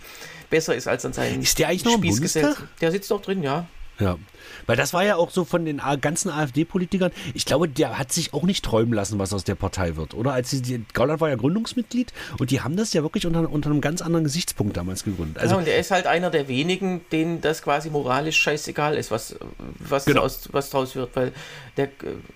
[0.49, 2.55] besser ist als an seinen Ist der eigentlich noch im Bundestag?
[2.79, 3.65] Der sitzt doch drin, ja.
[3.99, 4.17] Ja.
[4.65, 7.11] Weil das war ja auch so von den ganzen AfD-Politikern.
[7.33, 10.33] Ich glaube, der hat sich auch nicht träumen lassen, was aus der Partei wird, oder?
[10.33, 13.81] Als die, Gauland war ja Gründungsmitglied und die haben das ja wirklich unter, unter einem
[13.81, 15.37] ganz anderen Gesichtspunkt damals gegründet.
[15.39, 19.11] Also, ja, und er ist halt einer der wenigen, denen das quasi moralisch scheißegal ist,
[19.11, 19.35] was,
[19.79, 20.21] was, genau.
[20.21, 21.15] draus, was draus wird.
[21.15, 21.31] Weil
[21.77, 21.89] der,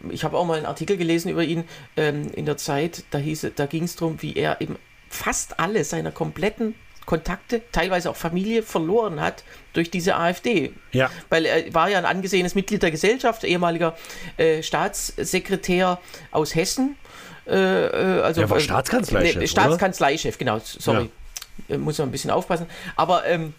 [0.10, 1.64] ich habe auch mal einen Artikel gelesen über ihn
[1.96, 3.20] ähm, in der Zeit, da,
[3.56, 4.78] da ging es darum, wie er eben
[5.10, 6.76] fast alle seiner kompletten
[7.08, 10.74] Kontakte, teilweise auch Familie verloren hat durch diese AfD.
[10.92, 11.10] Ja.
[11.30, 13.96] Weil er war ja ein angesehenes Mitglied der Gesellschaft, ehemaliger
[14.36, 16.00] äh, Staatssekretär
[16.32, 16.98] aus Hessen.
[17.48, 19.38] Äh, äh also, er war Staatskanzleichef.
[19.38, 21.10] Ne, Staatskanzleichef, genau, sorry.
[21.70, 21.76] Ja.
[21.76, 22.66] Äh, muss man ein bisschen aufpassen.
[22.98, 23.54] Aber ähm,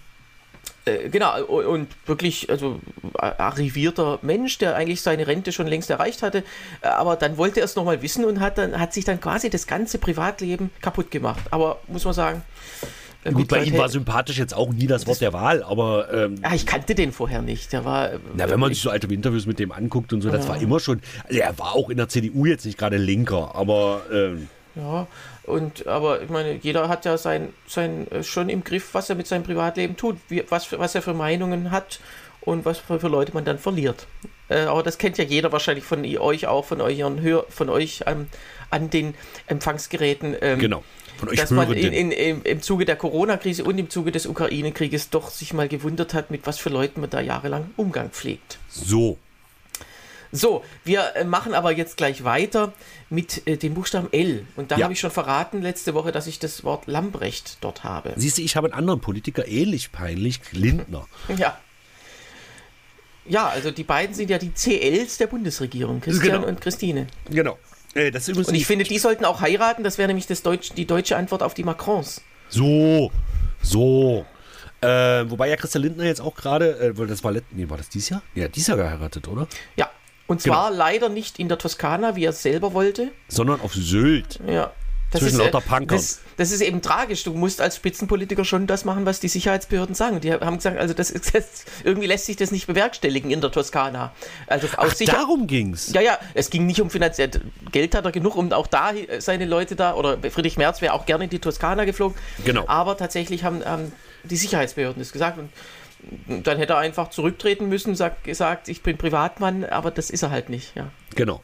[0.85, 2.81] äh, genau, und wirklich, also
[3.15, 6.45] arrivierter Mensch, der eigentlich seine Rente schon längst erreicht hatte,
[6.83, 9.67] aber dann wollte er es nochmal wissen und hat, dann, hat sich dann quasi das
[9.67, 11.41] ganze Privatleben kaputt gemacht.
[11.51, 12.43] Aber muss man sagen,
[13.24, 16.12] ja, gut, bei ihm war sympathisch jetzt auch nie das Wort der Wahl, aber.
[16.12, 17.72] Ähm, ja, ich kannte den vorher nicht.
[17.72, 18.11] Der war.
[18.35, 20.52] Na, wenn man sich so alte Interviews mit dem anguckt und so, das ja.
[20.52, 21.00] war immer schon.
[21.24, 24.02] Also er war auch in der CDU jetzt nicht gerade linker, aber.
[24.12, 25.09] Ähm, Ja,
[25.42, 29.16] und aber ich meine, jeder hat ja sein, sein äh, schon im Griff, was er
[29.16, 31.98] mit seinem Privatleben tut, wie, was, was er für Meinungen hat
[32.42, 34.07] und was für, für Leute man dann verliert.
[34.48, 38.04] Äh, aber das kennt ja jeder wahrscheinlich von euch auch, von euren Hör, von euch
[38.07, 38.28] ähm,
[38.70, 39.14] an den
[39.46, 40.37] Empfangsgeräten.
[40.40, 40.85] Ähm, genau.
[41.18, 44.26] Von euch dass man in, in, im, im Zuge der Corona-Krise und im Zuge des
[44.26, 48.59] Ukraine-Krieges doch sich mal gewundert hat, mit was für Leuten man da jahrelang Umgang pflegt.
[48.68, 49.18] So.
[50.31, 52.72] So, wir äh, machen aber jetzt gleich weiter
[53.09, 54.46] mit äh, dem Buchstaben L.
[54.57, 54.85] Und da ja.
[54.85, 58.12] habe ich schon verraten letzte Woche, dass ich das Wort Lambrecht dort habe.
[58.16, 61.07] Siehst du, ich habe einen anderen Politiker ähnlich peinlich, Lindner.
[61.37, 61.59] Ja.
[63.26, 66.48] Ja, also die beiden sind ja die CLs der Bundesregierung, Christian genau.
[66.48, 67.09] und Christine.
[67.31, 67.59] Genau.
[67.94, 71.16] Äh, und ich finde, die sollten auch heiraten, das wäre nämlich das Deutsch, die deutsche
[71.16, 72.22] Antwort auf die Macrons.
[72.48, 73.11] So,
[73.62, 74.27] so.
[74.81, 78.11] Äh, wobei ja Christian Lindner jetzt auch gerade, äh, das war, nee, war das dieses
[78.11, 78.22] Jahr?
[78.35, 79.48] Ja, dieses Jahr geheiratet, oder?
[79.77, 79.90] Ja,
[80.29, 80.79] und zwar genau.
[80.79, 83.11] leider nicht in der Toskana, wie er es selber wollte.
[83.29, 84.38] Sondern auf Sylt.
[84.46, 84.72] Ja.
[85.11, 85.97] Das Zwischen ist, lauter Punkern.
[85.97, 87.25] Das, das, ist eben tragisch.
[87.25, 90.21] Du musst als Spitzenpolitiker schon das machen, was die Sicherheitsbehörden sagen.
[90.21, 93.51] Die haben gesagt, also das ist das, irgendwie lässt sich das nicht bewerkstelligen in der
[93.51, 94.12] Toskana.
[94.47, 95.92] Also Ach, Sicher darum ging's.
[95.94, 97.31] Ja, ja, es ging nicht um finanziell.
[97.73, 101.07] Geld hat er genug, um auch da seine Leute da, oder Friedrich Merz wäre auch
[101.07, 102.16] gerne in die Toskana geflogen.
[102.44, 102.64] Genau.
[102.66, 103.92] Aber tatsächlich haben, haben
[104.25, 105.38] die Sicherheitsbehörden das gesagt.
[105.38, 110.23] Und dann hätte er einfach zurücktreten müssen, sagt, gesagt, ich bin Privatmann, aber das ist
[110.23, 110.90] er halt nicht, ja.
[111.14, 111.42] Genau.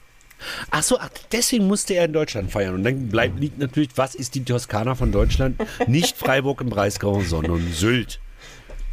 [0.70, 2.75] Ach so, ach, deswegen musste er in Deutschland feiern.
[2.75, 5.61] Und dann bleibt liegt natürlich, was ist die Toskana von Deutschland?
[5.87, 8.20] Nicht Freiburg im Breisgau, sondern Sylt.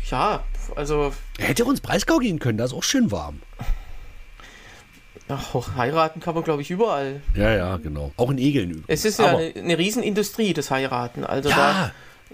[0.10, 0.44] Ja,
[0.76, 1.14] also.
[1.38, 3.42] Er hätte uns Breisgau gehen können, da ist auch schön warm.
[5.28, 7.22] Ach, heiraten kann man, glaube ich, überall.
[7.36, 8.12] Ja, ja, genau.
[8.18, 8.90] Auch in Egeln übrigens.
[8.90, 11.24] Es ist ja eine, eine Riesenindustrie, das Heiraten.
[11.24, 11.92] Also ja, da,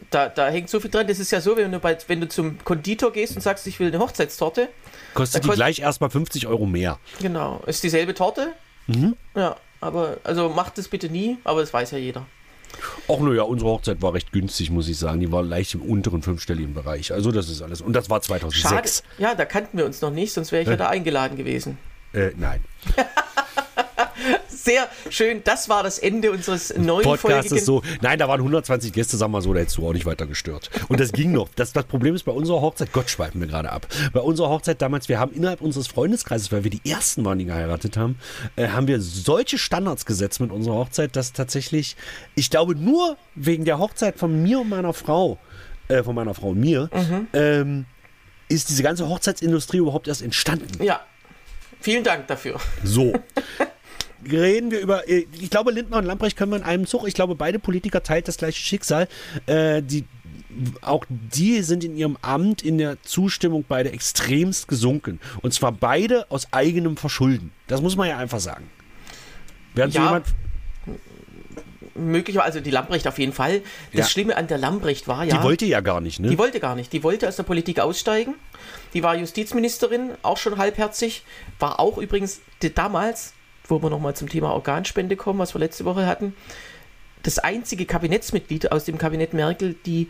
[0.10, 1.06] da, da hängt so viel dran.
[1.06, 3.80] Das ist ja so, wenn du, bei, wenn du zum Konditor gehst und sagst, ich
[3.80, 4.70] will eine Hochzeitstorte.
[5.14, 6.98] Kostet die kost gleich erstmal 50 Euro mehr.
[7.20, 7.62] Genau.
[7.68, 8.54] Ist dieselbe Torte.
[8.88, 9.16] Mhm.
[9.36, 12.26] Ja, aber, also macht das bitte nie, aber das weiß ja jeder.
[13.08, 15.20] Ach ja, unsere Hochzeit war recht günstig, muss ich sagen.
[15.20, 17.14] Die war leicht im unteren fünfstelligen Bereich.
[17.14, 17.82] Also das ist alles.
[17.82, 18.70] Und das war 2006.
[18.70, 18.90] Schade.
[19.18, 20.72] Ja, da kannten wir uns noch nicht, sonst wäre ich äh?
[20.72, 21.78] ja da eingeladen gewesen.
[22.14, 22.64] Äh, nein.
[24.68, 25.42] Sehr schön.
[25.46, 27.82] Das war das Ende unseres neuen Podcasts ist so.
[28.02, 30.70] Nein, da waren 120 Gäste, sagen wir so, da hättest du auch nicht weiter gestört.
[30.90, 31.48] Und das ging noch.
[31.56, 33.88] Das, das Problem ist bei unserer Hochzeit, Gott schweifen wir gerade ab.
[34.12, 37.46] Bei unserer Hochzeit damals, wir haben innerhalb unseres Freundeskreises, weil wir die ersten waren, die
[37.46, 38.20] geheiratet haben,
[38.58, 41.96] äh, haben wir solche Standards gesetzt mit unserer Hochzeit, dass tatsächlich,
[42.36, 45.38] ich glaube, nur wegen der Hochzeit von mir und meiner Frau,
[45.88, 47.28] äh, von meiner Frau und mir, mhm.
[47.32, 47.86] ähm,
[48.50, 50.84] ist diese ganze Hochzeitsindustrie überhaupt erst entstanden.
[50.84, 51.00] Ja.
[51.80, 52.60] Vielen Dank dafür.
[52.84, 53.14] So.
[54.30, 57.08] reden wir über, äh, ich glaube, Lindner und Lamprecht können wir in einem Zug.
[57.08, 59.08] Ich glaube, beide Politiker teilt das gleiche Schicksal.
[59.46, 60.06] Äh, die,
[60.82, 65.20] auch die sind in ihrem Amt in der Zustimmung beide extremst gesunken.
[65.42, 67.52] Und zwar beide aus eigenem Verschulden.
[67.68, 68.70] Das muss man ja einfach sagen.
[69.76, 70.06] Während ja.
[70.06, 70.26] jemand
[71.98, 73.62] möglicherweise, also die Lambrecht auf jeden Fall.
[73.92, 74.06] Das ja.
[74.06, 75.38] Schlimme an der Lambrecht war ja.
[75.38, 76.30] Die wollte ja gar nicht, ne?
[76.30, 76.94] Die wollte gar nicht.
[76.94, 78.36] Die wollte aus der Politik aussteigen.
[78.94, 81.24] Die war Justizministerin, auch schon halbherzig.
[81.60, 82.42] War auch übrigens
[82.76, 83.34] damals
[83.68, 86.34] wo wir nochmal zum Thema Organspende kommen, was wir letzte Woche hatten,
[87.24, 90.08] das einzige Kabinettsmitglied aus dem Kabinett Merkel, die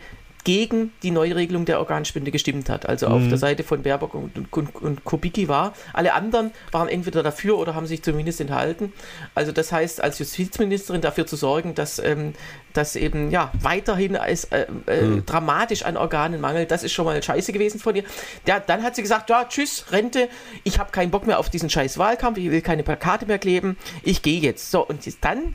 [0.48, 2.88] gegen die Neuregelung der Organspende gestimmt hat.
[2.88, 3.12] Also mhm.
[3.12, 5.74] auf der Seite von Baerbock und, und, und Kubicki war.
[5.92, 8.94] Alle anderen waren entweder dafür oder haben sich zumindest enthalten.
[9.34, 12.32] Also das heißt, als Justizministerin dafür zu sorgen, dass, ähm,
[12.72, 15.26] dass eben ja weiterhin es äh, äh, mhm.
[15.26, 18.04] dramatisch an Organen mangelt, das ist schon mal scheiße gewesen von ihr.
[18.46, 20.30] Ja, dann hat sie gesagt, ja, tschüss, Rente,
[20.64, 23.76] ich habe keinen Bock mehr auf diesen scheiß Wahlkampf, ich will keine Plakate mehr kleben,
[24.02, 24.70] ich gehe jetzt.
[24.70, 25.54] So, und dann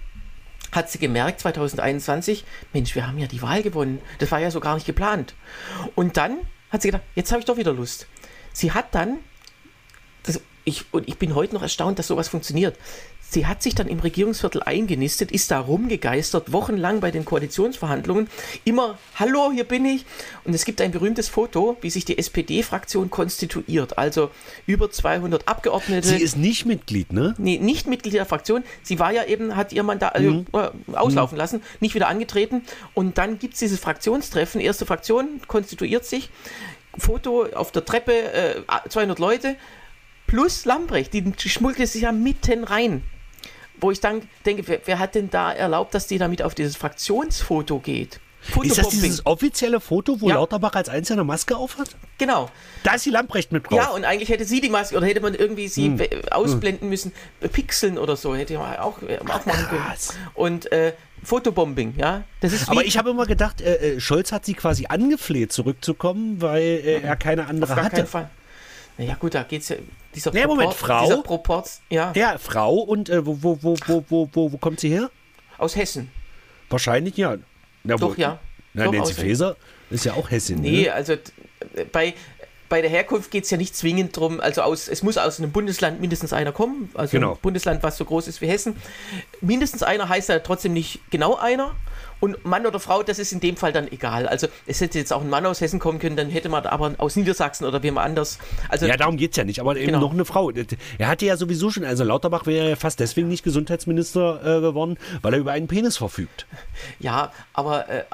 [0.73, 4.01] hat sie gemerkt, 2021, Mensch, wir haben ja die Wahl gewonnen.
[4.19, 5.35] Das war ja so gar nicht geplant.
[5.95, 8.07] Und dann hat sie gedacht, jetzt habe ich doch wieder Lust.
[8.51, 9.19] Sie hat dann,
[10.23, 12.77] das, ich, und ich bin heute noch erstaunt, dass sowas funktioniert.
[13.33, 18.27] Sie hat sich dann im Regierungsviertel eingenistet, ist da rumgegeistert, wochenlang bei den Koalitionsverhandlungen.
[18.63, 20.05] Immer, hallo, hier bin ich.
[20.43, 23.97] Und es gibt ein berühmtes Foto, wie sich die SPD-Fraktion konstituiert.
[23.97, 24.29] Also
[24.67, 26.07] über 200 Abgeordnete.
[26.07, 27.33] Sie ist nicht Mitglied, ne?
[27.39, 28.63] Nee, nicht Mitglied der Fraktion.
[28.83, 30.45] Sie war ja eben, hat ihr Mandat also, mhm.
[30.53, 31.39] äh, auslaufen mhm.
[31.39, 32.61] lassen, nicht wieder angetreten.
[32.93, 34.61] Und dann gibt es dieses Fraktionstreffen.
[34.61, 36.29] Erste Fraktion konstituiert sich.
[36.99, 39.55] Foto auf der Treppe, äh, 200 Leute
[40.27, 43.01] plus Lambrecht, die schmuggelt sich ja mitten rein
[43.83, 46.75] wo ich dann denke, wer, wer, hat denn da erlaubt, dass die damit auf dieses
[46.75, 48.19] Fraktionsfoto geht?
[48.61, 50.35] Ist das dieses offizielle Foto, wo ja.
[50.35, 51.95] Lauterbach als einzelne Maske aufhat?
[52.17, 52.49] Genau.
[52.83, 53.77] Da ist die Lamprecht mit drauf.
[53.77, 56.01] Ja, und eigentlich hätte sie die Maske, oder hätte man irgendwie sie hm.
[56.29, 57.13] ausblenden müssen,
[57.51, 59.83] pixeln oder so, hätte man auch, äh, auch machen können.
[60.33, 60.93] Und äh,
[61.23, 62.23] Fotobombing, ja.
[62.41, 66.41] Das ist Aber ich habe immer gedacht, äh, äh, Scholz hat sie quasi angefleht, zurückzukommen,
[66.41, 67.95] weil äh, er keine andere Auf gar hatte.
[67.95, 68.29] Keinen Fall.
[68.97, 69.77] Naja, gut, da geht es ja.
[70.13, 71.05] Dieser nee, Proport, Moment, Frau.
[71.05, 72.11] Dieser Proport, ja.
[72.15, 75.09] Ja, Frau und äh, wo, wo, wo, wo, wo, wo, wo kommt sie her?
[75.57, 76.11] Aus Hessen.
[76.69, 77.37] Wahrscheinlich ja.
[77.83, 78.39] Na, Doch, wo, ja.
[78.73, 79.55] Na, Doch, Nancy Faeser
[79.89, 80.61] ist ja auch Hessin.
[80.61, 80.93] Nee, ne?
[80.93, 81.15] also
[81.91, 82.13] bei,
[82.69, 85.51] bei der Herkunft geht es ja nicht zwingend darum, also aus, es muss aus einem
[85.51, 87.33] Bundesland mindestens einer kommen, also genau.
[87.33, 88.75] ein Bundesland, was so groß ist wie Hessen.
[89.41, 91.75] Mindestens einer heißt ja trotzdem nicht genau einer.
[92.23, 94.29] Und Mann oder Frau, das ist in dem Fall dann egal.
[94.29, 96.95] Also es hätte jetzt auch ein Mann aus Hessen kommen können, dann hätte man aber
[96.99, 98.39] aus Niedersachsen oder wem anders.
[98.69, 99.99] Also, ja, darum geht es ja nicht, aber eben genau.
[99.99, 100.49] noch eine Frau.
[100.49, 104.97] Er hatte ja sowieso schon, also Lauterbach wäre ja fast deswegen nicht Gesundheitsminister äh, geworden,
[105.21, 106.47] weil er über einen Penis verfügt.
[107.01, 108.05] Ja, aber äh,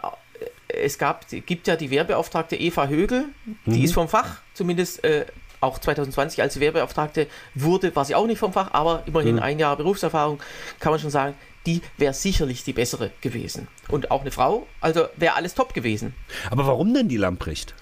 [0.69, 3.26] es gab, gibt ja die Wehrbeauftragte Eva Högel,
[3.67, 3.86] die mhm.
[3.86, 5.28] ist vom Fach, zumindest äh,
[5.62, 9.41] auch 2020 als Wehrbeauftragte wurde, war sie auch nicht vom Fach, aber immerhin mhm.
[9.41, 10.39] ein Jahr Berufserfahrung,
[10.80, 13.67] kann man schon sagen, die wäre sicherlich die bessere gewesen.
[13.89, 16.15] Und auch eine Frau, also wäre alles top gewesen.
[16.50, 17.76] Aber warum denn die Lamprecht?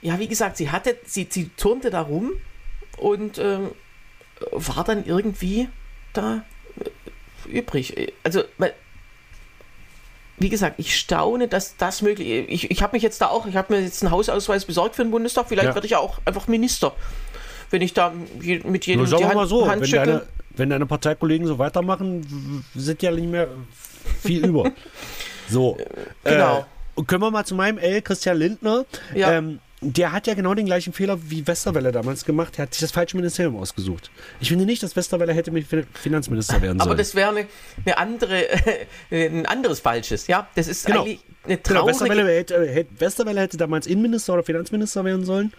[0.00, 2.32] Ja, wie gesagt, sie hatte, sie, sie turnte da rum
[2.96, 3.58] und äh,
[4.52, 5.68] war dann irgendwie
[6.12, 6.44] da
[6.78, 8.12] äh, übrig.
[8.22, 8.44] Also,
[10.40, 12.48] wie gesagt, ich staune, dass das möglich ist.
[12.48, 15.02] Ich, ich habe mich jetzt da auch, ich habe mir jetzt einen Hausausweis besorgt für
[15.02, 15.74] den Bundestag, vielleicht ja.
[15.74, 16.92] werde ich ja auch einfach Minister.
[17.70, 20.86] Wenn ich da mit jedem Nur die Hand, mal so, Hand wenn deine, wenn deine
[20.86, 23.48] Parteikollegen so weitermachen, sind ja nicht mehr
[24.22, 24.72] viel über.
[25.50, 25.78] So.
[26.24, 26.66] Genau.
[26.94, 28.84] Äh, können wir mal zu meinem L, Christian Lindner.
[29.14, 29.32] Ja.
[29.32, 32.58] Ähm, der hat ja genau den gleichen Fehler wie Westerwelle damals gemacht.
[32.58, 34.10] Er hat sich das falsche Ministerium ausgesucht.
[34.40, 35.52] Ich finde nicht, dass Westerwelle hätte
[35.94, 36.80] Finanzminister werden sollen.
[36.80, 37.46] Aber das wäre eine,
[37.84, 38.46] eine, andere,
[39.10, 40.26] ein anderes Falsches.
[40.26, 41.02] Ja, das ist genau.
[41.02, 41.68] eigentlich eine traurige...
[41.68, 45.52] Genau, Westerwelle hätte, Westerwelle hätte damals Innenminister oder Finanzminister werden sollen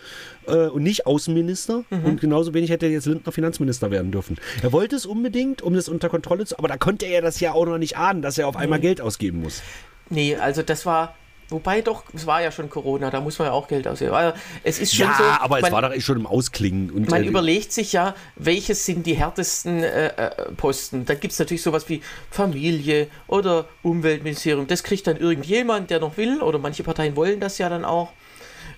[0.47, 1.85] äh, und nicht Außenminister.
[1.89, 2.05] Mhm.
[2.05, 4.37] Und genauso wenig hätte jetzt Lindner Finanzminister werden dürfen.
[4.61, 6.57] Er wollte es unbedingt, um das unter Kontrolle zu...
[6.57, 8.83] Aber da konnte er das ja auch noch nicht ahnen, dass er auf einmal mhm.
[8.83, 9.61] Geld ausgeben muss.
[10.09, 11.15] Nee, also das war
[11.49, 14.13] Wobei doch, es war ja schon Corona, da muss man ja auch Geld ausgeben.
[14.13, 15.23] Also es ist schon ja, so.
[15.23, 16.91] aber man, es war doch eh schon im Ausklingen.
[16.91, 21.05] Und, man äh, überlegt sich ja, welches sind die härtesten äh, äh Posten.
[21.05, 24.67] Da gibt es natürlich sowas wie Familie oder Umweltministerium.
[24.67, 28.09] Das kriegt dann irgendjemand, der noch will, oder manche Parteien wollen das ja dann auch.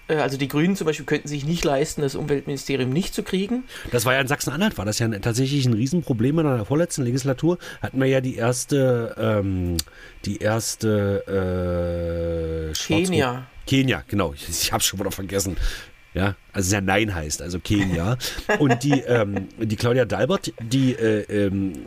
[0.07, 3.63] Äh, also die Grünen zum Beispiel könnten sich nicht leisten, das Umweltministerium nicht zu kriegen.
[3.91, 7.57] Das war ja in Sachsen-Anhalt, war das ja tatsächlich ein Riesenproblem in der vorletzten Legislatur.
[7.81, 9.77] Hatten wir ja die erste, ähm,
[10.25, 11.23] die erste
[12.69, 13.47] äh, Kenia.
[13.67, 14.33] Kenia, genau.
[14.33, 15.57] Ich, ich habe schon wieder vergessen.
[16.13, 18.17] Ja, also es ja Nein heißt, also Kenia.
[18.59, 21.85] Und die, ähm, die Claudia Dalbert, die äh, ähm,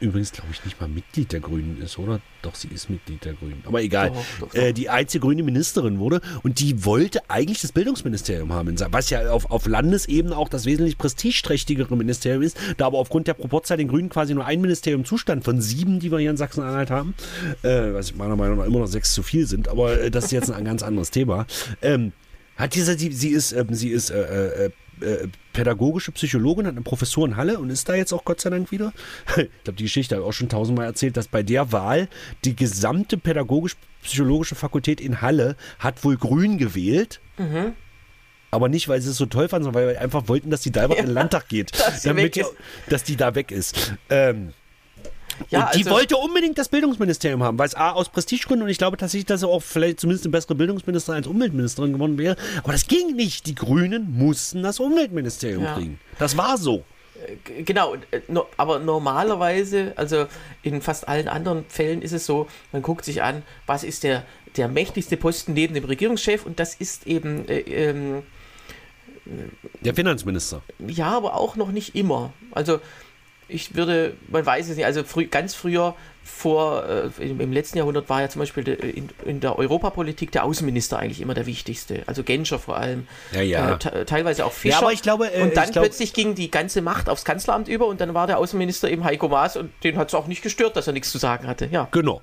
[0.00, 2.20] übrigens, glaube ich, nicht mal Mitglied der Grünen ist, oder?
[2.42, 3.62] Doch, sie ist Mitglied der Grünen.
[3.64, 4.10] Aber egal.
[4.10, 4.54] Doch, doch, doch.
[4.54, 9.30] Äh, die einzige grüne Ministerin wurde und die wollte eigentlich das Bildungsministerium haben, was ja
[9.30, 13.88] auf, auf Landesebene auch das wesentlich prestigeträchtigere Ministerium ist, da aber aufgrund der Proportzahl den
[13.88, 17.14] Grünen quasi nur ein Ministerium Zustand von sieben, die wir hier in Sachsen-Anhalt haben,
[17.62, 20.32] äh, was meiner Meinung nach immer noch sechs zu viel sind, aber äh, das ist
[20.32, 21.46] jetzt ein ganz anderes Thema.
[21.82, 22.12] Ähm,
[22.56, 27.26] hat dieser, sie, sie ist, ähm, sie ist äh, äh, pädagogische Psychologin, hat eine Professur
[27.26, 28.92] in Halle und ist da jetzt auch Gott sei Dank wieder.
[29.36, 32.08] Ich glaube, die Geschichte habe ich auch schon tausendmal erzählt, dass bei der Wahl
[32.44, 37.20] die gesamte pädagogisch-psychologische Fakultät in Halle hat wohl grün gewählt.
[37.38, 37.72] Mhm.
[38.50, 40.70] Aber nicht, weil sie es so toll fanden, sondern weil wir einfach wollten, dass die
[40.70, 41.72] Dalbert ja, in den Landtag geht.
[41.72, 42.40] Dass, damit
[42.88, 43.94] dass die da weg ist.
[44.10, 44.52] Ähm,
[45.50, 48.70] ja, und die also, wollte unbedingt das Bildungsministerium haben, weil es A aus Prestigegründen und
[48.70, 52.36] ich glaube tatsächlich, dass er auch vielleicht zumindest eine bessere Bildungsministerin als Umweltministerin geworden wäre.
[52.62, 53.46] Aber das ging nicht.
[53.46, 55.74] Die Grünen mussten das Umweltministerium ja.
[55.74, 56.00] kriegen.
[56.18, 56.84] Das war so.
[57.26, 58.20] Äh, genau, äh,
[58.56, 60.26] aber normalerweise, also
[60.62, 64.24] in fast allen anderen Fällen ist es so, man guckt sich an, was ist der,
[64.56, 68.22] der mächtigste Posten neben dem Regierungschef und das ist eben äh, ähm,
[69.80, 70.62] der Finanzminister.
[70.86, 72.32] Ja, aber auch noch nicht immer.
[72.50, 72.80] Also
[73.48, 77.76] ich würde, man weiß es nicht, also früh, ganz früher vor, äh, im, im, letzten
[77.76, 81.44] Jahrhundert war ja zum Beispiel de, in, in, der Europapolitik der Außenminister eigentlich immer der
[81.44, 83.74] wichtigste, also Genscher vor allem, ja, ja.
[83.74, 84.76] Äh, teilweise auch Fischer.
[84.76, 87.68] Ja, aber ich glaube, äh, und dann glaub, plötzlich ging die ganze Macht aufs Kanzleramt
[87.68, 90.42] über und dann war der Außenminister eben Heiko Maas und den hat es auch nicht
[90.42, 91.68] gestört, dass er nichts zu sagen hatte.
[91.70, 91.88] Ja.
[91.90, 92.22] Genau.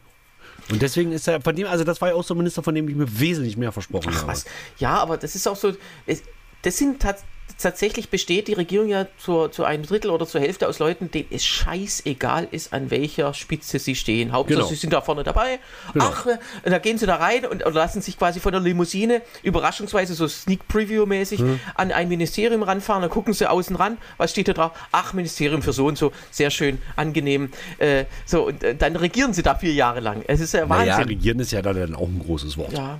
[0.71, 2.73] Und deswegen ist er von dem, also das war ja auch so ein Minister, von
[2.73, 4.31] dem ich mir wesentlich mehr versprochen Ach, habe.
[4.31, 4.45] Was?
[4.77, 5.73] Ja, aber das ist auch so,
[6.07, 6.23] es,
[6.63, 10.67] das sind tatsächlich tatsächlich besteht die Regierung ja zu, zu einem Drittel oder zur Hälfte
[10.67, 14.31] aus Leuten, denen es scheißegal ist, an welcher Spitze sie stehen.
[14.31, 14.69] Hauptsache, genau.
[14.69, 15.59] sie sind da vorne dabei.
[15.93, 16.05] Genau.
[16.05, 20.13] Ach, äh, da gehen sie da rein und, lassen sich quasi von der Limousine überraschungsweise
[20.13, 21.59] so Sneak Preview-mäßig mhm.
[21.75, 23.01] an ein Ministerium ranfahren.
[23.01, 23.97] Dann gucken sie außen ran.
[24.17, 24.71] Was steht da drauf?
[24.91, 26.11] Ach, Ministerium für so und so.
[26.31, 27.51] Sehr schön, angenehm.
[27.77, 30.23] Äh, so, und äh, dann regieren sie da vier Jahre lang.
[30.27, 30.87] Es ist ja Wahnsinn.
[30.87, 32.73] Ja, regieren ist ja dann auch ein großes Wort.
[32.73, 32.99] Ja.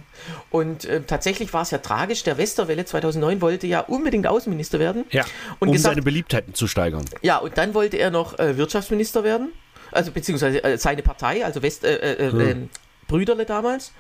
[0.50, 2.24] Und äh, tatsächlich war es ja tragisch.
[2.24, 5.06] Der Westerwelle 2009 wollte ja unbedingt außen Außenminister werden.
[5.12, 5.26] Ja,
[5.60, 7.06] und um gesagt, seine Beliebtheit zu steigern.
[7.22, 9.52] Ja, und dann wollte er noch äh, Wirtschaftsminister werden.
[9.92, 12.70] Also beziehungsweise äh, seine Partei, also West, äh, äh, hm.
[13.08, 13.92] Brüderle damals.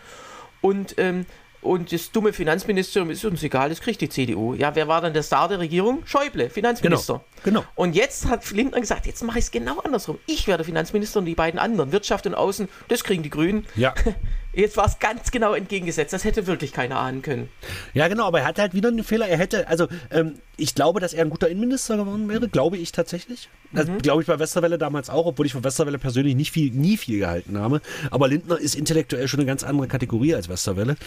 [0.61, 1.25] Und ähm,
[1.61, 4.55] und das dumme Finanzministerium ist uns egal, das kriegt die CDU.
[4.55, 6.01] Ja, wer war dann der Star der Regierung?
[6.05, 7.23] Schäuble, Finanzminister.
[7.43, 7.59] Genau.
[7.61, 7.71] genau.
[7.75, 10.17] Und jetzt hat Lindner gesagt, jetzt mache ich es genau andersrum.
[10.25, 13.67] Ich werde Finanzminister und die beiden anderen, Wirtschaft und Außen, das kriegen die Grünen.
[13.75, 13.93] Ja.
[14.53, 16.11] Jetzt war es ganz genau entgegengesetzt.
[16.11, 17.49] Das hätte wirklich keiner ahnen können.
[17.93, 19.27] Ja, genau, aber er hatte halt wieder einen Fehler.
[19.27, 22.91] Er hätte, also ähm, ich glaube, dass er ein guter Innenminister geworden wäre, glaube ich
[22.91, 23.49] tatsächlich.
[23.71, 23.99] Das mhm.
[23.99, 27.19] glaube ich bei Westerwelle damals auch, obwohl ich von Westerwelle persönlich nicht viel, nie viel
[27.19, 27.81] gehalten habe.
[28.09, 30.97] Aber Lindner ist intellektuell schon eine ganz andere Kategorie als Westerwelle.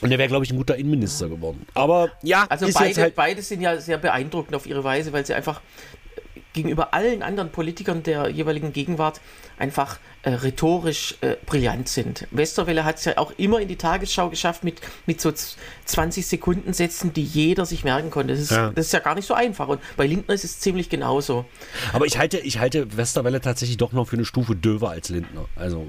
[0.00, 1.66] Und er wäre, glaube ich, ein guter Innenminister geworden.
[1.74, 5.34] Aber ja, also beide, halt beide sind ja sehr beeindruckend auf ihre Weise, weil sie
[5.34, 5.60] einfach
[6.58, 9.20] gegenüber allen anderen Politikern der jeweiligen Gegenwart
[9.58, 12.26] einfach äh, rhetorisch äh, brillant sind.
[12.30, 15.32] Westerwelle hat es ja auch immer in die Tagesschau geschafft mit, mit so
[15.84, 18.34] 20 Sekunden Sätzen, die jeder sich merken konnte.
[18.34, 18.70] Das ist, ja.
[18.70, 19.68] das ist ja gar nicht so einfach.
[19.68, 21.44] Und bei Lindner ist es ziemlich genauso.
[21.92, 25.46] Aber ich halte, ich halte Westerwelle tatsächlich doch noch für eine Stufe döver als Lindner.
[25.56, 25.86] Also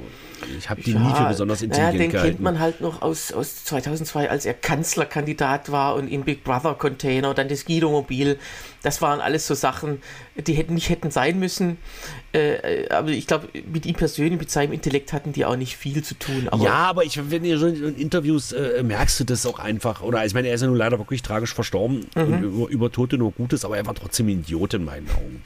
[0.58, 2.32] ich habe die ja, nie für besonders intelligent naja, den gehalten.
[2.36, 6.76] kennt man halt noch aus, aus 2002, als er Kanzlerkandidat war und im Big Brother
[6.76, 8.38] Container, dann das Guido-Mobil.
[8.82, 10.02] Das waren alles so Sachen,
[10.36, 11.78] die hätten nicht hätten sein müssen.
[12.34, 15.76] Äh, äh aber ich glaube, mit ihm persönlich, mit seinem Intellekt hatten die auch nicht
[15.76, 16.48] viel zu tun.
[16.50, 20.02] Aber ja, aber ich, wenn ihr schon in Interviews äh, merkst du das auch einfach.
[20.02, 22.22] Oder ich meine, er ist ja nun leider wirklich tragisch verstorben mhm.
[22.22, 25.44] und über, über Tote nur Gutes, aber er war trotzdem ein Idiot in meinen Augen.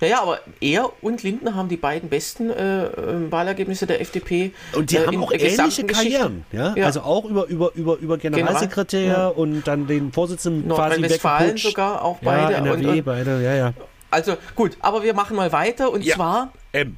[0.00, 4.52] Naja, aber er und Lindner haben die beiden besten äh, äh Wahlergebnisse der FDP.
[4.72, 6.44] Und die äh, haben auch ähnliche Karrieren.
[6.52, 6.74] Ja?
[6.76, 6.86] ja?
[6.86, 9.28] Also auch über, über, über, über Generalsekretär General, ja.
[9.28, 12.52] und dann den Vorsitzenden quasi Westfalen sogar auch beide.
[12.52, 13.72] Ja, NRW, und, und, beide, ja, ja.
[14.10, 16.14] Also gut, aber wir machen mal weiter und ja.
[16.14, 16.96] zwar M.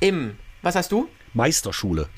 [0.00, 0.36] M.
[0.62, 1.08] Was hast du?
[1.34, 2.08] Meisterschule.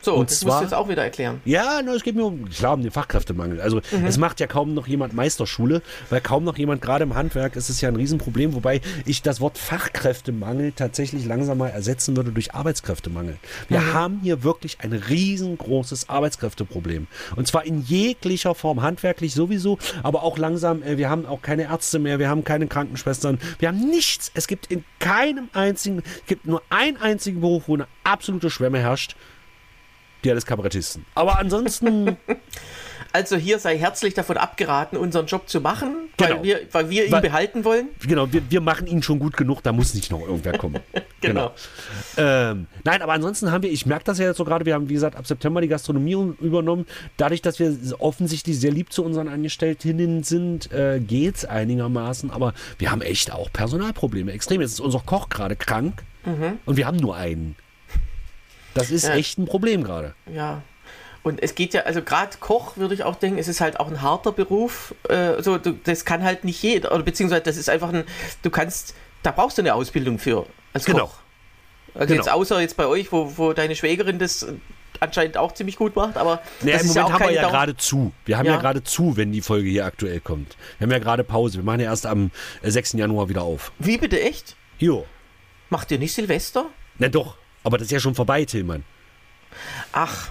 [0.00, 1.40] So, und das zwar, musst du jetzt auch wieder erklären.
[1.44, 3.60] Ja, no, es geht mir um, klar, um den Fachkräftemangel.
[3.60, 4.06] Also mhm.
[4.06, 7.68] es macht ja kaum noch jemand Meisterschule, weil kaum noch jemand, gerade im Handwerk, ist
[7.68, 12.54] es ja ein Riesenproblem, wobei ich das Wort Fachkräftemangel tatsächlich langsam mal ersetzen würde durch
[12.54, 13.38] Arbeitskräftemangel.
[13.68, 13.94] Wir mhm.
[13.94, 17.08] haben hier wirklich ein riesengroßes Arbeitskräfteproblem.
[17.34, 21.64] Und zwar in jeglicher Form, handwerklich sowieso, aber auch langsam, äh, wir haben auch keine
[21.64, 24.30] Ärzte mehr, wir haben keine Krankenschwestern, wir haben nichts.
[24.34, 28.78] Es gibt in keinem einzigen, es gibt nur einen einzigen Beruf, wo eine absolute Schwemme
[28.78, 29.16] herrscht
[30.24, 31.04] die alles Kabarettisten.
[31.14, 32.16] Aber ansonsten.
[33.12, 36.36] Also hier sei herzlich davon abgeraten, unseren Job zu machen, genau.
[36.36, 37.88] weil, wir, weil wir ihn weil, behalten wollen.
[38.06, 40.80] Genau, wir, wir machen ihn schon gut genug, da muss nicht noch irgendwer kommen.
[41.20, 41.54] genau.
[42.16, 42.50] genau.
[42.50, 44.90] Ähm, nein, aber ansonsten haben wir, ich merke das ja jetzt so gerade, wir haben,
[44.90, 46.84] wie gesagt, ab September die Gastronomie übernommen.
[47.16, 52.52] Dadurch, dass wir offensichtlich sehr lieb zu unseren Angestellten sind, äh, geht es einigermaßen, aber
[52.78, 54.32] wir haben echt auch Personalprobleme.
[54.32, 54.60] Extrem.
[54.60, 56.58] Jetzt ist unser Koch gerade krank mhm.
[56.66, 57.56] und wir haben nur einen.
[58.78, 59.14] Das ist ja.
[59.14, 60.14] echt ein Problem gerade.
[60.32, 60.62] Ja.
[61.22, 63.88] Und es geht ja, also gerade Koch würde ich auch denken, es ist halt auch
[63.88, 64.94] ein harter Beruf.
[65.08, 68.04] Äh, so, du, das kann halt nicht jeder, oder beziehungsweise das ist einfach ein,
[68.42, 71.06] du kannst, da brauchst du eine Ausbildung für als genau.
[71.06, 71.14] Koch.
[71.94, 72.16] Also genau.
[72.18, 74.46] jetzt außer jetzt bei euch, wo, wo deine Schwägerin das
[75.00, 78.12] anscheinend auch ziemlich gut macht, aber naja, im Moment ja haben wir ja gerade zu.
[78.24, 80.56] Wir haben ja, ja gerade zu, wenn die Folge hier aktuell kommt.
[80.78, 81.58] Wir haben ja gerade Pause.
[81.58, 82.30] Wir machen ja erst am
[82.62, 82.94] 6.
[82.94, 83.72] Äh, Januar wieder auf.
[83.78, 84.56] Wie bitte echt?
[84.78, 85.06] Jo.
[85.70, 86.66] Macht ihr nicht Silvester?
[86.98, 87.36] Na doch.
[87.68, 88.82] Aber das ist ja schon vorbei, Tillmann.
[89.92, 90.30] Ach,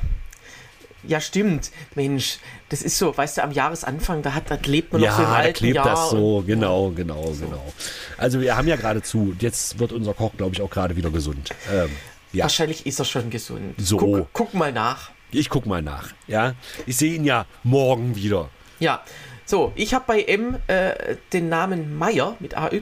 [1.04, 1.69] ja, stimmt.
[1.93, 5.17] Mensch, das ist so, weißt du, am Jahresanfang, da, hat, da lebt man ja, noch
[5.17, 7.45] so im alten da klebt Jahr das so, genau, genau, so.
[7.45, 7.73] genau.
[8.17, 9.36] Also wir haben ja gerade zu.
[9.39, 11.52] Jetzt wird unser Koch, glaube ich, auch gerade wieder gesund.
[11.71, 11.91] Ähm,
[12.34, 12.45] ja.
[12.45, 13.76] Wahrscheinlich ist er schon gesund.
[13.78, 13.97] So.
[13.97, 15.12] Guck, guck, mal nach.
[15.30, 16.56] Ich guck mal nach, ja.
[16.88, 18.50] Ich sehe ihn ja morgen wieder.
[18.80, 19.04] Ja.
[19.45, 22.82] So, ich habe bei M äh, den Namen Meier mit AY.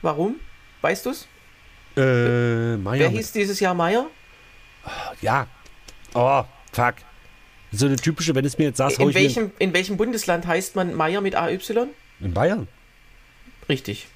[0.00, 0.36] Warum?
[0.80, 1.26] Weißt du es?
[2.00, 2.78] Äh.
[2.82, 4.06] Wer hieß dieses Jahr Meier?
[5.20, 5.46] Ja.
[6.14, 6.94] Oh, fuck.
[7.72, 10.94] So eine typische, wenn es mir jetzt sagst, in welchem, in welchem Bundesland heißt man
[10.94, 11.58] Meier mit AY?
[12.20, 12.66] In Bayern.
[13.68, 14.08] Richtig.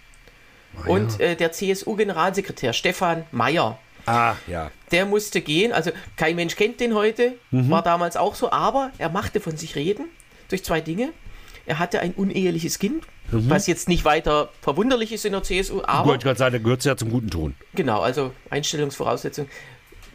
[0.73, 0.90] Meier.
[0.90, 3.79] Und äh, der CSU-Generalsekretär Stefan Meier.
[4.07, 4.70] Ah, ja.
[4.90, 5.73] Der musste gehen.
[5.73, 7.37] Also kein Mensch kennt den heute.
[7.53, 7.70] Mhm.
[7.70, 8.51] War damals auch so.
[8.51, 10.09] Aber er machte von sich reden
[10.49, 11.12] durch zwei Dinge.
[11.66, 13.48] Er hatte ein uneheliches Kind, mhm.
[13.48, 16.12] was jetzt nicht weiter verwunderlich ist in der CSU, aber.
[16.12, 17.55] Gut, ich gerade sagen, da gehört es ja zum guten Ton.
[17.74, 19.48] Genau, also Einstellungsvoraussetzung.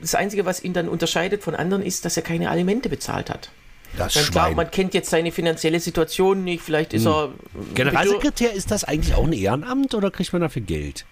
[0.01, 3.49] Das Einzige, was ihn dann unterscheidet von anderen, ist, dass er keine Alimente bezahlt hat.
[3.97, 7.11] Das Dann klar, man kennt jetzt seine finanzielle Situation nicht, vielleicht ist hm.
[7.11, 7.29] er.
[7.73, 11.05] Generalsekretär, ist das eigentlich auch ein Ehrenamt oder kriegt man dafür Geld?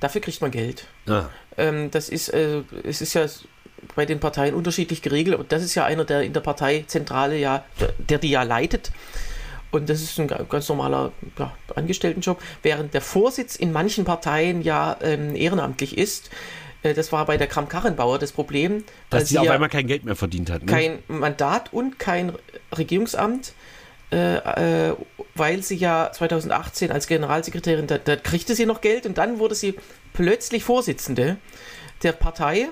[0.00, 0.86] Dafür kriegt man Geld.
[1.06, 1.26] Ah.
[1.56, 3.26] Ähm, das ist, äh, es ist ja
[3.94, 7.64] bei den Parteien unterschiedlich geregelt und das ist ja einer, der in der Parteizentrale ja,
[7.80, 8.90] der, der die ja leitet.
[9.72, 14.96] Und das ist ein ganz normaler ja, Angestelltenjob, während der Vorsitz in manchen Parteien ja
[15.02, 16.30] ähm, ehrenamtlich ist.
[16.82, 18.84] Äh, das war bei der Kram-Karrenbauer das Problem.
[19.10, 20.62] Dass sie auf einmal kein Geld mehr verdient hat.
[20.62, 20.70] Ne?
[20.70, 22.32] Kein Mandat und kein
[22.76, 23.54] Regierungsamt,
[24.12, 24.94] äh, äh,
[25.34, 29.54] weil sie ja 2018 als Generalsekretärin, da, da kriegte sie noch Geld und dann wurde
[29.54, 29.74] sie
[30.12, 31.38] plötzlich Vorsitzende
[32.02, 32.68] der Partei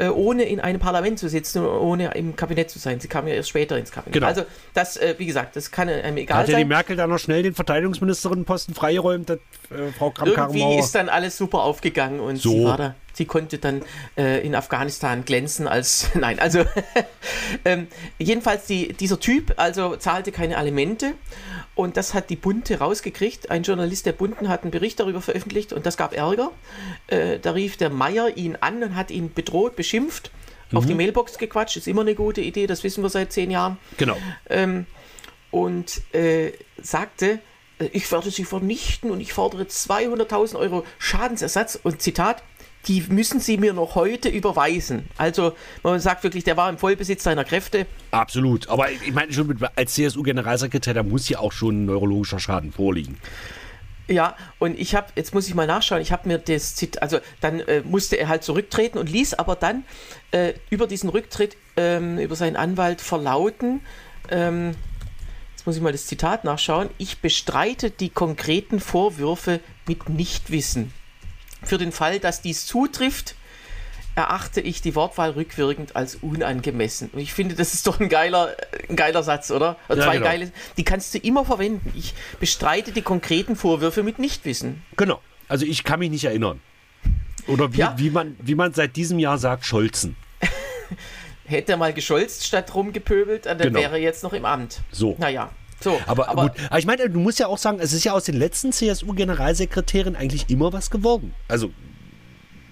[0.00, 3.00] äh, ohne in einem Parlament zu sitzen, ohne im Kabinett zu sein.
[3.00, 4.14] Sie kam ja erst später ins Kabinett.
[4.14, 4.26] Genau.
[4.26, 6.62] Also das, äh, wie gesagt, das kann einem egal Hat ja sein.
[6.62, 9.36] die Merkel dann noch schnell den Verteidigungsministerinnenposten freigeräumt, das,
[9.70, 10.78] äh, Frau Irgendwie Kramp-Karrenbauer?
[10.78, 12.50] ist dann alles super aufgegangen und So.
[12.50, 12.94] sie war da.
[13.12, 13.82] Sie konnte dann
[14.16, 16.08] äh, in Afghanistan glänzen als.
[16.14, 16.64] Nein, also.
[17.66, 17.88] ähm,
[18.18, 21.12] jedenfalls, die, dieser Typ also zahlte keine Alimente
[21.74, 23.50] und das hat die Bunte rausgekriegt.
[23.50, 26.50] Ein Journalist der Bunten hat einen Bericht darüber veröffentlicht und das gab Ärger.
[27.06, 30.30] Äh, da rief der Meier ihn an und hat ihn bedroht, beschimpft,
[30.72, 31.76] auf die Mailbox gequatscht.
[31.76, 34.16] Ist immer eine gute Idee, das wissen wir seit zehn Jahren Genau.
[34.48, 34.86] ähm,
[35.50, 37.40] und äh, sagte,
[37.78, 42.42] äh, ich werde sie vernichten und ich fordere 200.000 Euro Schadensersatz und Zitat,
[42.88, 45.08] die müssen sie mir noch heute überweisen.
[45.16, 45.52] Also
[45.82, 47.86] man sagt wirklich, der war im Vollbesitz seiner Kräfte.
[48.10, 48.68] Absolut.
[48.68, 52.72] Aber ich meine schon, mit, als CSU-Generalsekretär, da muss ja auch schon ein neurologischer Schaden
[52.72, 53.18] vorliegen.
[54.08, 57.20] Ja, und ich habe, jetzt muss ich mal nachschauen, ich habe mir das Zitat, also
[57.40, 59.84] dann äh, musste er halt zurücktreten und ließ aber dann
[60.32, 63.82] äh, über diesen Rücktritt, ähm, über seinen Anwalt verlauten,
[64.28, 64.74] ähm,
[65.52, 70.92] jetzt muss ich mal das Zitat nachschauen, ich bestreite die konkreten Vorwürfe mit Nichtwissen.
[71.62, 73.34] Für den Fall, dass dies zutrifft,
[74.16, 77.10] erachte ich die Wortwahl rückwirkend als unangemessen.
[77.12, 78.54] Und ich finde, das ist doch ein geiler,
[78.88, 79.76] ein geiler Satz, oder?
[79.88, 80.26] Ja, zwei genau.
[80.26, 81.92] geile, die kannst du immer verwenden.
[81.96, 84.82] Ich bestreite die konkreten Vorwürfe mit Nichtwissen.
[84.96, 85.20] Genau.
[85.48, 86.60] Also ich kann mich nicht erinnern.
[87.46, 87.94] Oder wie, Ja.
[87.98, 90.16] wie, man, wie man seit diesem Jahr sagt, Scholzen.
[91.44, 93.78] Hätte er mal gescholzt statt rumgepöbelt, dann Genau.
[93.80, 94.80] wäre er jetzt noch im Amt.
[94.92, 95.16] So.
[95.18, 95.50] Naja,
[95.80, 95.98] so.
[96.06, 98.36] Aber, gut, aber ich meine, du musst ja auch sagen, es ist ja aus den
[98.36, 101.34] letzten CSU-Generalsekretären eigentlich immer was geworden.
[101.48, 101.70] Also